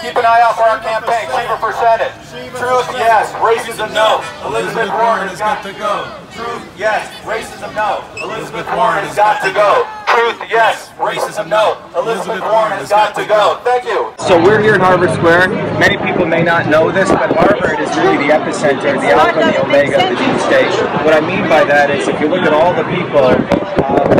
Keep 0.00 0.16
an 0.16 0.24
eye 0.24 0.40
out 0.40 0.56
for 0.56 0.64
our 0.64 0.80
campaign. 0.80 1.28
Shiva 1.28 1.56
for 1.60 1.72
Senate. 1.76 2.12
Truth, 2.56 2.88
yes. 2.96 3.32
Racism, 3.36 3.92
no. 3.92 4.24
Elizabeth 4.48 4.88
Warren 4.88 5.28
has 5.28 5.38
got 5.38 5.62
to 5.64 5.72
go. 5.72 6.16
Truth, 6.32 6.64
yes. 6.78 7.12
Racism, 7.28 7.74
no. 7.76 8.04
Elizabeth 8.24 8.66
Warren 8.72 9.04
has 9.04 9.16
got 9.16 9.44
to 9.44 9.52
go. 9.52 9.84
Truth, 10.16 10.48
yes. 10.48 10.88
Racism, 10.96 11.48
no. 11.48 11.76
Elizabeth 11.94 12.40
Warren 12.40 12.72
has 12.72 12.88
got 12.88 13.14
to 13.16 13.26
go. 13.26 13.60
Thank 13.62 13.84
you. 13.84 14.14
So 14.24 14.40
we're 14.42 14.62
here 14.62 14.74
in 14.74 14.80
Harvard 14.80 15.10
Square. 15.10 15.48
Many 15.76 15.98
people 15.98 16.24
may 16.24 16.42
not 16.42 16.68
know 16.72 16.90
this, 16.90 17.10
but 17.10 17.36
Harvard 17.36 17.78
is 17.78 17.92
really 18.00 18.16
the 18.24 18.32
epicenter, 18.32 18.96
the 18.96 19.12
alpha 19.12 19.44
and 19.44 19.54
the 19.54 19.60
omega 19.60 20.00
of 20.00 20.08
the 20.08 20.16
deep 20.16 20.40
state. 20.40 20.72
What 21.04 21.12
I 21.12 21.20
mean 21.20 21.44
by 21.52 21.64
that 21.64 21.90
is 21.90 22.08
if 22.08 22.18
you 22.18 22.28
look 22.28 22.48
at 22.48 22.54
all 22.54 22.72
the 22.72 22.88
people 22.88 23.28
uh, 23.28 23.36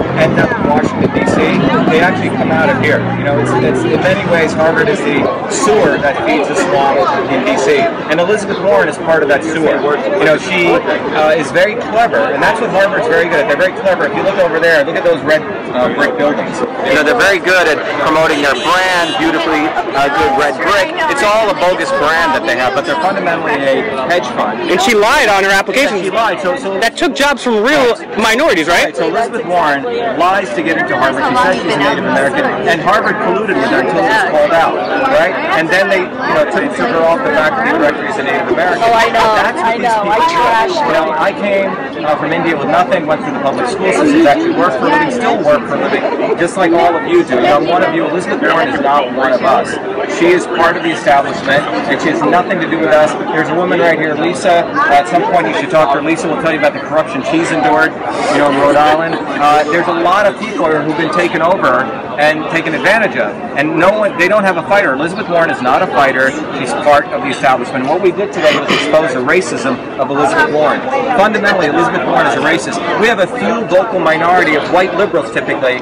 who 0.05 0.06
end 0.17 0.39
up 0.41 0.51
in 0.51 0.63
Washington, 0.69 1.11
D.C., 1.13 1.37
they 1.93 2.01
actually 2.01 2.33
come 2.35 2.51
out 2.51 2.69
of 2.69 2.81
here. 2.83 2.99
You 3.21 3.25
know, 3.25 3.39
it's, 3.39 3.53
it's, 3.63 3.83
in 3.85 4.01
many 4.01 4.25
ways, 4.33 4.53
Harvard 4.53 4.89
is 4.89 4.99
the 5.01 5.23
sewer 5.53 6.01
that 6.01 6.17
feeds 6.25 6.49
the 6.49 6.57
swamp 6.69 7.01
in 7.31 7.45
D.C. 7.45 7.81
And 8.11 8.19
Elizabeth 8.21 8.59
Warren 8.65 8.89
is 8.89 8.97
part 9.05 9.23
of 9.23 9.29
that 9.29 9.45
sewer. 9.45 9.77
You 10.19 10.25
know, 10.25 10.39
she 10.39 10.73
uh, 11.15 11.37
is 11.37 11.53
very 11.53 11.77
clever, 11.77 12.33
and 12.33 12.43
that's 12.43 12.61
what 12.61 12.71
Harvard's 12.71 13.07
very 13.07 13.29
good 13.29 13.45
at. 13.45 13.47
They're 13.49 13.61
very 13.61 13.77
clever. 13.77 14.09
If 14.09 14.17
you 14.17 14.23
look 14.25 14.41
over 14.41 14.59
there, 14.59 14.85
look 14.85 14.97
at 14.97 15.05
those 15.05 15.21
red 15.23 15.45
uh, 15.77 15.93
brick 15.93 16.17
buildings. 16.17 16.57
You 16.89 16.97
know, 16.97 17.05
they're 17.05 17.19
very 17.19 17.39
good 17.39 17.69
at 17.69 17.79
promoting 18.01 18.41
their 18.41 18.57
brand, 18.57 19.13
beautifully 19.21 19.69
uh, 19.69 20.09
good 20.09 20.33
red 20.41 20.57
brick. 20.57 20.97
It's 21.13 21.23
all 21.23 21.51
a 21.51 21.57
bogus 21.61 21.91
brand 22.01 22.33
that 22.33 22.45
they 22.47 22.57
have, 22.57 22.75
but 22.75 22.89
they're 22.89 23.01
fundamentally 23.05 23.53
a 23.53 23.85
hedge 24.09 24.29
fund. 24.39 24.71
And 24.71 24.81
she 24.81 24.95
lied 24.95 25.29
on 25.29 25.45
her 25.45 25.53
application. 25.53 26.01
She 26.01 26.11
lied. 26.11 26.41
So, 26.41 26.57
so 26.57 26.79
That 26.81 26.97
took 26.97 27.15
jobs 27.15 27.43
from 27.43 27.63
real 27.63 27.99
minorities, 28.17 28.69
right? 28.69 28.87
Right, 28.87 28.97
so 28.97 29.09
Elizabeth 29.09 29.47
Warren 29.47 29.83
lies 30.15 30.49
to 30.55 30.63
get 30.63 30.79
into 30.79 30.95
Harvard. 30.97 31.25
She 31.27 31.37
says 31.43 31.55
she's 31.59 31.75
a 31.75 31.79
Native 31.79 32.07
American, 32.07 32.45
and 32.71 32.79
Harvard 32.81 33.17
colluded 33.27 33.59
with 33.59 33.71
her 33.75 33.81
until 33.83 33.99
it 33.99 34.09
was 34.09 34.31
called 34.31 34.55
out, 34.55 34.75
right? 35.11 35.35
And 35.59 35.67
then 35.69 35.91
they, 35.91 36.07
you 36.07 36.35
know, 36.35 36.45
took, 36.47 36.65
took 36.77 36.91
her 36.95 37.03
off 37.03 37.19
the 37.25 37.33
faculty 37.35 37.71
directory 37.77 38.09
as 38.09 38.19
a 38.19 38.25
Native 38.25 38.49
American. 38.55 38.83
Oh, 38.87 38.95
I 38.95 39.07
know, 39.11 39.27
That's 39.37 39.59
what 39.59 39.67
I 39.67 39.77
these 39.77 39.87
know, 39.87 39.99
people 40.07 40.15
I 40.15 40.21
do. 40.23 40.37
trash 40.37 40.73
You 40.77 40.93
know, 40.95 41.07
I 41.17 41.31
came 41.33 41.69
uh, 42.05 42.17
from 42.17 42.31
India 42.33 42.55
with 42.57 42.69
nothing, 42.69 43.07
went 43.07 43.23
through 43.25 43.35
the 43.35 43.45
public 43.45 43.67
school 43.69 43.91
system, 43.93 44.27
actually 44.27 44.55
worked 44.55 44.79
for 44.79 44.87
a 44.87 44.95
living, 44.95 45.11
still 45.11 45.39
work 45.43 45.63
for 45.67 45.75
a 45.75 45.83
living, 45.83 46.03
just 46.39 46.57
like 46.57 46.73
all 46.73 46.95
of 46.95 47.05
you 47.09 47.25
do. 47.25 47.37
You 47.37 47.43
know, 47.43 47.59
I'm 47.59 47.67
one 47.67 47.83
of 47.83 47.95
you. 47.95 48.07
Elizabeth 48.07 48.41
Warren 48.43 48.69
is 48.69 48.81
not 48.81 49.11
one 49.17 49.33
of 49.33 49.43
us. 49.43 49.75
She 50.19 50.27
is 50.31 50.47
part 50.47 50.77
of 50.77 50.83
the 50.85 50.93
establishment, 50.93 51.63
and 51.91 52.01
she 52.01 52.09
has 52.09 52.23
nothing 52.23 52.61
to 52.61 52.69
do 52.71 52.79
with 52.79 52.95
us. 52.95 53.11
There's 53.35 53.49
a 53.49 53.55
woman 53.55 53.81
right 53.81 53.99
here, 53.99 54.15
Lisa. 54.15 54.65
at 54.93 55.09
some 55.09 55.23
point, 55.33 55.49
you 55.49 55.55
should 55.59 55.71
talk 55.71 55.93
to 55.93 56.01
her. 56.01 56.05
Lisa 56.07 56.29
will 56.29 56.41
tell 56.41 56.53
you 56.53 56.59
about 56.59 56.73
the 56.75 56.81
corruption 56.81 57.23
she's 57.27 57.51
endured, 57.51 57.91
you 58.33 58.39
know, 58.39 58.51
in 58.53 58.57
Rhode 58.61 58.77
Island. 58.77 59.15
Uh, 59.19 59.65
there's 59.65 59.89
a 59.89 59.96
lot 60.03 60.27
of 60.27 60.39
people 60.39 60.67
who've 60.67 60.97
been 60.97 61.13
taken 61.13 61.43
over 61.43 62.06
and 62.19 62.45
taken 62.51 62.75
advantage 62.75 63.17
of, 63.17 63.31
and 63.57 63.79
no 63.79 63.99
one, 63.99 64.17
they 64.19 64.29
don't 64.29 64.45
have 64.45 64.57
a 64.57 64.63
fighter. 64.63 64.95
Elizabeth 64.95 65.29
Warren 65.29 65.51
is 65.51 65.63
not 65.63 65.83
a 65.83 65.87
fighter. 65.87 66.31
She's 66.59 66.73
part 66.85 67.07
of 67.07 67.23
the 67.23 67.29
establishment. 67.29 67.85
And 67.85 67.89
what 67.89 68.03
we 68.03 68.11
did 68.11 68.33
today 68.33 68.59
was 68.59 68.69
expose 68.73 69.13
the 69.15 69.21
racism 69.21 69.77
of 69.99 70.11
Elizabeth 70.11 70.53
Warren. 70.53 70.81
Fundamentally, 71.17 71.67
Elizabeth 71.67 72.07
Warren 72.07 72.27
is 72.27 72.35
a 72.35 72.45
racist. 72.45 72.79
We 73.01 73.07
have 73.07 73.21
a 73.21 73.27
few 73.39 73.65
vocal 73.69 74.01
minority 74.01 74.57
of 74.57 74.65
white 74.73 74.95
liberals 74.95 75.31
typically. 75.33 75.79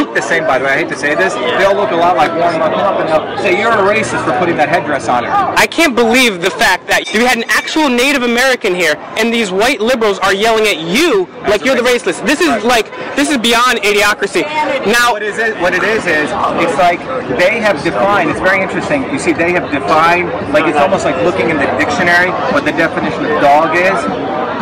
Look 0.00 0.14
the 0.14 0.22
same, 0.22 0.44
by 0.46 0.58
the 0.58 0.64
way. 0.64 0.72
I 0.72 0.76
hate 0.78 0.88
to 0.88 0.96
say 0.96 1.14
this. 1.14 1.34
They 1.34 1.64
all 1.64 1.76
look 1.76 1.90
a 1.90 1.96
lot 1.96 2.16
like 2.16 2.32
Warren. 2.34 2.62
Up 2.64 2.98
and 3.00 3.08
they'll 3.08 3.38
say, 3.38 3.60
"You're 3.60 3.72
a 3.72 3.84
racist 3.84 4.24
for 4.24 4.32
putting 4.38 4.56
that 4.56 4.68
headdress 4.68 5.06
on 5.08 5.24
her." 5.24 5.30
I 5.30 5.66
can't 5.66 5.94
believe 5.94 6.40
the 6.40 6.50
fact 6.50 6.86
that 6.88 7.12
you 7.12 7.26
had 7.26 7.36
an 7.36 7.44
actual 7.48 7.88
Native 7.88 8.22
American 8.22 8.74
here, 8.74 8.96
and 9.18 9.32
these 9.32 9.52
white 9.52 9.80
liberals 9.80 10.18
are 10.20 10.32
yelling 10.32 10.66
at 10.66 10.78
you 10.78 11.28
like 11.46 11.64
you're 11.64 11.76
the 11.76 11.82
racist. 11.82 12.24
This 12.24 12.40
is 12.40 12.64
like 12.64 12.90
this 13.16 13.28
is 13.28 13.38
beyond 13.38 13.80
idiocracy. 13.82 14.42
Now, 14.86 15.12
what 15.12 15.22
is 15.22 15.38
it? 15.38 15.60
What 15.60 15.73
it 15.74 15.82
is 15.82 16.06
is 16.06 16.30
it's 16.62 16.78
like 16.78 17.02
they 17.34 17.58
have 17.58 17.82
defined. 17.82 18.30
It's 18.30 18.40
very 18.40 18.62
interesting. 18.62 19.02
You 19.10 19.18
see, 19.18 19.32
they 19.32 19.52
have 19.52 19.70
defined 19.74 20.30
like 20.54 20.70
it's 20.70 20.78
almost 20.78 21.04
like 21.04 21.16
looking 21.26 21.50
in 21.50 21.58
the 21.58 21.66
dictionary 21.76 22.30
what 22.54 22.64
the 22.64 22.72
definition 22.72 23.26
of 23.26 23.42
dog 23.42 23.74
is, 23.74 23.98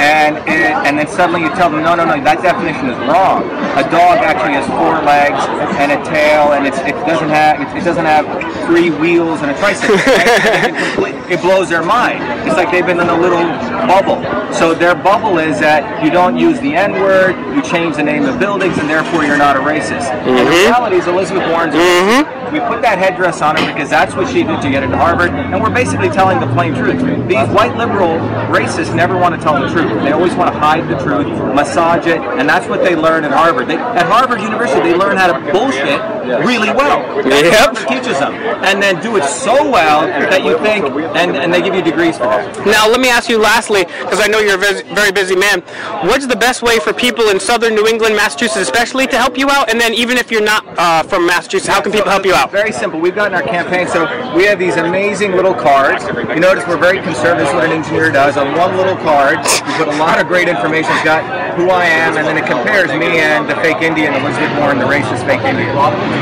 and 0.00 0.40
it, 0.48 0.72
and 0.88 0.96
then 0.96 1.06
suddenly 1.06 1.42
you 1.42 1.50
tell 1.52 1.68
them, 1.68 1.84
no, 1.84 1.94
no, 1.94 2.04
no, 2.08 2.16
that 2.24 2.40
definition 2.40 2.88
is 2.88 2.98
wrong. 3.04 3.44
A 3.76 3.84
dog 3.92 4.24
actually 4.24 4.56
has 4.56 4.64
four 4.72 4.96
legs 5.04 5.44
and 5.78 5.92
a 5.92 6.04
tail, 6.04 6.52
and 6.52 6.66
it's, 6.66 6.78
it 6.78 6.94
doesn't 7.06 7.28
have 7.28 7.60
it 7.76 7.84
doesn't 7.84 8.04
have 8.04 8.26
three 8.66 8.90
wheels 8.90 9.40
and 9.42 9.50
a 9.50 9.58
tricycle. 9.58 9.96
Right? 9.96 11.14
it 11.30 11.40
blows 11.40 11.68
their 11.68 11.82
mind. 11.82 12.22
It's 12.46 12.56
like 12.56 12.70
they've 12.70 12.86
been 12.86 13.00
in 13.00 13.08
a 13.08 13.18
little 13.18 13.42
bubble. 13.86 14.22
So 14.52 14.74
their 14.74 14.94
bubble 14.94 15.38
is 15.38 15.58
that 15.60 16.04
you 16.04 16.10
don't 16.10 16.36
use 16.36 16.60
the 16.60 16.74
N 16.74 16.92
word, 16.92 17.36
you 17.54 17.62
change 17.62 17.96
the 17.96 18.02
name 18.02 18.24
of 18.24 18.38
buildings, 18.38 18.78
and 18.78 18.88
therefore 18.88 19.24
you're 19.24 19.38
not 19.38 19.56
a 19.56 19.60
racist. 19.60 20.10
And 20.12 20.36
the 20.36 20.42
mm-hmm. 20.42 20.50
reality 20.50 20.96
is 20.96 21.06
Elizabeth 21.06 21.48
Warren's 21.48 21.74
racist. 21.74 22.24
Mm-hmm. 22.24 22.42
We 22.52 22.60
put 22.60 22.82
that 22.82 22.98
headdress 22.98 23.40
on 23.40 23.56
her 23.56 23.72
because 23.72 23.88
that's 23.88 24.14
what 24.14 24.28
she 24.28 24.42
did 24.44 24.60
to 24.60 24.68
get 24.68 24.82
into 24.82 24.98
Harvard, 24.98 25.30
and 25.30 25.62
we're 25.62 25.72
basically 25.72 26.10
telling 26.10 26.38
the 26.38 26.52
plain 26.52 26.74
truth. 26.74 27.00
These 27.26 27.48
white 27.48 27.74
liberal 27.76 28.20
racists 28.52 28.94
never 28.94 29.16
want 29.16 29.34
to 29.34 29.40
tell 29.40 29.58
the 29.58 29.72
truth. 29.72 29.88
They 30.02 30.12
always 30.12 30.34
want 30.34 30.52
to 30.52 30.58
hide 30.58 30.86
the 30.86 30.98
truth, 31.02 31.26
massage 31.54 32.06
it, 32.06 32.20
and 32.20 32.46
that's 32.46 32.68
what 32.68 32.84
they 32.84 32.94
learn 32.94 33.24
at 33.24 33.32
Harvard. 33.32 33.68
They, 33.68 33.76
at 33.76 34.04
Harvard 34.04 34.42
University, 34.42 34.92
they 34.92 34.94
learn 34.94 35.16
how 35.16 35.32
to 35.32 35.51
bullshit 35.52 36.21
really 36.24 36.70
well. 36.70 37.02
That's 37.22 37.42
Yep. 37.42 37.76
Harvard 37.76 37.88
teaches 37.88 38.18
them, 38.18 38.34
and 38.64 38.82
then 38.82 39.00
do 39.02 39.16
it 39.16 39.24
so 39.24 39.68
well 39.68 40.06
that 40.06 40.44
you 40.44 40.58
think, 40.58 40.84
and, 41.16 41.36
and 41.36 41.52
they 41.52 41.60
give 41.60 41.74
you 41.74 41.82
degrees 41.82 42.16
for 42.16 42.24
that. 42.24 42.66
Now, 42.66 42.88
let 42.88 43.00
me 43.00 43.08
ask 43.08 43.28
you 43.28 43.38
lastly, 43.38 43.84
because 43.84 44.20
I 44.20 44.26
know 44.26 44.38
you're 44.38 44.54
a 44.54 44.82
very 44.94 45.12
busy 45.12 45.36
man. 45.36 45.60
What's 46.08 46.26
the 46.26 46.36
best 46.36 46.62
way 46.62 46.78
for 46.78 46.92
people 46.92 47.28
in 47.28 47.40
southern 47.40 47.74
New 47.74 47.86
England, 47.86 48.16
Massachusetts, 48.16 48.62
especially, 48.62 49.06
to 49.08 49.18
help 49.18 49.36
you 49.36 49.50
out? 49.50 49.70
And 49.70 49.80
then, 49.80 49.94
even 49.94 50.16
if 50.16 50.30
you're 50.30 50.42
not 50.44 50.64
uh, 50.78 51.02
from 51.02 51.26
Massachusetts, 51.26 51.68
how 51.68 51.80
can 51.80 51.92
people 51.92 52.10
help 52.10 52.24
you 52.24 52.34
out? 52.34 52.50
Very 52.50 52.72
simple. 52.72 53.00
We've 53.00 53.14
gotten 53.14 53.34
our 53.34 53.42
campaign, 53.42 53.86
so 53.86 54.06
we 54.34 54.44
have 54.44 54.58
these 54.58 54.76
amazing 54.76 55.32
little 55.32 55.54
cards. 55.54 56.04
You 56.04 56.40
notice 56.40 56.66
we're 56.66 56.78
very 56.78 57.00
conservative. 57.00 57.46
That's 57.46 57.54
what 57.54 57.64
an 57.64 57.72
engineer 57.72 58.10
does. 58.10 58.36
On 58.36 58.56
one 58.56 58.76
little 58.76 58.96
card, 58.96 59.38
we 59.38 59.72
put 59.74 59.88
a 59.88 59.96
lot 59.98 60.20
of 60.20 60.26
great 60.26 60.48
information. 60.48 60.90
It's 60.92 61.04
got 61.04 61.22
who 61.56 61.70
I 61.70 61.84
am, 61.84 62.16
and 62.16 62.26
then 62.26 62.36
it 62.38 62.46
compares 62.46 62.90
me 62.92 63.18
and 63.20 63.48
the 63.48 63.56
fake 63.56 63.82
Indian, 63.82 64.14
Elizabeth 64.14 64.56
Warren, 64.58 64.78
the 64.78 64.84
racist 64.84 65.26
fake 65.26 65.42
Indian. 65.42 65.74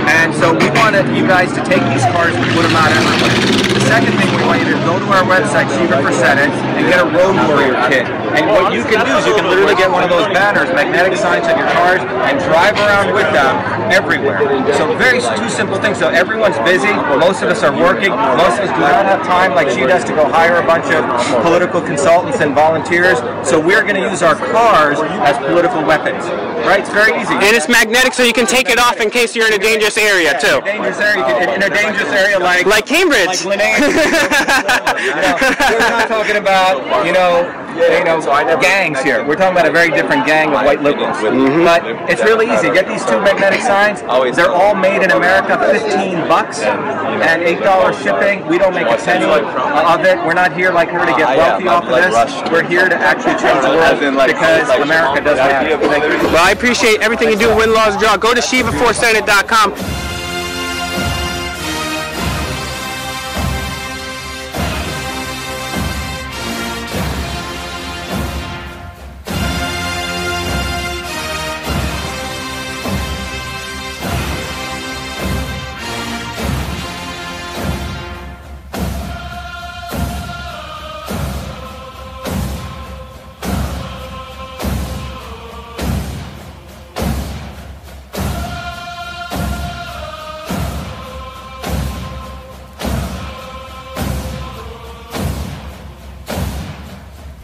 And 0.08 0.34
so 0.34 0.52
we 0.52 0.68
wanted 0.78 1.06
you 1.16 1.26
guys 1.26 1.52
to 1.52 1.62
take 1.64 1.82
these 1.92 2.04
cards 2.12 2.36
and 2.36 2.46
put 2.54 2.62
them 2.62 2.76
out 2.76 2.90
everywhere. 2.92 3.69
Second 3.90 4.14
thing 4.22 4.30
we 4.38 4.46
want 4.46 4.62
you 4.62 4.70
to 4.70 4.78
go 4.86 5.02
to 5.02 5.08
our 5.10 5.26
website, 5.26 5.66
Shiva 5.74 5.98
for 5.98 6.14
Senate, 6.14 6.46
and 6.78 6.86
get 6.86 7.02
a 7.02 7.08
road 7.10 7.34
warrior 7.50 7.74
kit. 7.90 8.06
And 8.38 8.46
what 8.46 8.70
you 8.72 8.86
can 8.86 9.02
do 9.02 9.18
is 9.18 9.26
you 9.26 9.34
can 9.34 9.50
literally 9.50 9.74
get 9.74 9.90
one 9.90 10.06
of 10.06 10.10
those 10.10 10.30
banners, 10.30 10.70
magnetic 10.70 11.18
signs 11.18 11.50
on 11.50 11.58
your 11.58 11.66
cars, 11.74 11.98
and 12.30 12.38
drive 12.38 12.78
around 12.78 13.10
with 13.12 13.26
them 13.34 13.50
everywhere. 13.90 14.38
So 14.78 14.94
very 14.94 15.18
two 15.18 15.50
simple 15.50 15.74
things. 15.82 15.98
So 15.98 16.06
everyone's 16.06 16.56
busy. 16.62 16.94
Most 17.18 17.42
of 17.42 17.50
us 17.50 17.66
are 17.66 17.74
working. 17.74 18.14
Most 18.14 18.62
of 18.62 18.70
us 18.70 18.72
do 18.78 18.86
not 18.86 19.10
have 19.10 19.26
time, 19.26 19.58
like 19.58 19.68
she 19.74 19.82
does, 19.82 20.04
to 20.06 20.14
go 20.14 20.22
hire 20.30 20.62
a 20.62 20.66
bunch 20.66 20.86
of 20.94 21.02
political 21.42 21.82
consultants 21.82 22.38
and 22.38 22.54
volunteers. 22.54 23.18
So 23.42 23.58
we're 23.58 23.82
going 23.82 23.98
to 23.98 24.06
use 24.06 24.22
our 24.22 24.38
cars 24.38 25.02
as 25.26 25.34
political 25.50 25.82
weapons. 25.82 26.22
Right? 26.62 26.80
It's 26.80 26.90
very 26.92 27.18
easy. 27.18 27.34
And 27.34 27.56
it's 27.56 27.68
magnetic, 27.68 28.12
so 28.12 28.22
you 28.22 28.34
can 28.36 28.46
take 28.46 28.68
it 28.68 28.78
off 28.78 29.00
in 29.00 29.10
case 29.10 29.34
you're 29.34 29.48
in 29.48 29.54
a 29.54 29.58
dangerous 29.58 29.98
area, 29.98 30.38
too. 30.38 30.60
Dangerous 30.60 31.00
area. 31.00 31.56
In 31.56 31.62
a 31.64 31.70
dangerous 31.72 32.12
area 32.12 32.38
like 32.38 32.66
Like 32.66 32.86
Cambridge. 32.86 33.44
like 33.44 33.58
Linnea. 33.80 35.40
we're 35.72 35.90
not 35.90 36.08
talking 36.08 36.36
about 36.36 37.06
you 37.06 37.12
know 37.12 37.48
you 37.74 38.04
know 38.04 38.20
gangs 38.60 39.00
here. 39.00 39.24
We're 39.24 39.36
talking 39.36 39.56
about 39.56 39.66
a 39.68 39.72
very 39.72 39.90
different 39.90 40.26
gang 40.26 40.48
of 40.48 40.64
white 40.64 40.82
liberals. 40.82 41.16
But 41.20 41.84
it's 42.10 42.22
really 42.22 42.50
easy. 42.50 42.68
Get 42.72 42.88
these 42.88 43.04
two 43.04 43.20
magnetic 43.20 43.60
signs. 43.62 44.02
They're 44.36 44.50
all 44.50 44.74
made 44.74 45.02
in 45.02 45.10
America. 45.10 45.58
Fifteen 45.70 46.18
bucks 46.28 46.60
and 46.60 47.42
eight 47.42 47.60
dollars 47.60 47.96
shipping. 48.02 48.46
We 48.46 48.58
don't 48.58 48.74
make 48.74 48.86
a 48.86 48.96
penny 48.96 49.24
of 49.26 50.04
it. 50.04 50.18
We're 50.26 50.34
not 50.34 50.52
here 50.54 50.72
like 50.72 50.88
her 50.90 51.04
to 51.04 51.14
get 51.16 51.36
wealthy 51.36 51.68
off 51.68 51.84
of 51.84 51.90
this. 51.90 52.50
We're 52.50 52.66
here 52.66 52.88
to 52.88 52.96
actually 52.96 53.38
change 53.40 53.62
the 53.62 53.70
world 53.70 54.00
because 54.00 54.68
America 54.80 55.24
doesn't 55.24 55.44
have 55.44 55.66
it. 55.66 55.70
You. 55.70 55.78
Well, 56.28 56.44
I 56.44 56.52
appreciate 56.52 57.00
everything 57.00 57.30
you 57.30 57.36
do. 57.36 57.54
Win 57.56 57.72
Laws 57.72 57.96
Draw. 57.96 58.16
Go 58.16 58.34
to 58.34 58.40
ShivaForSenate.com. 58.40 60.09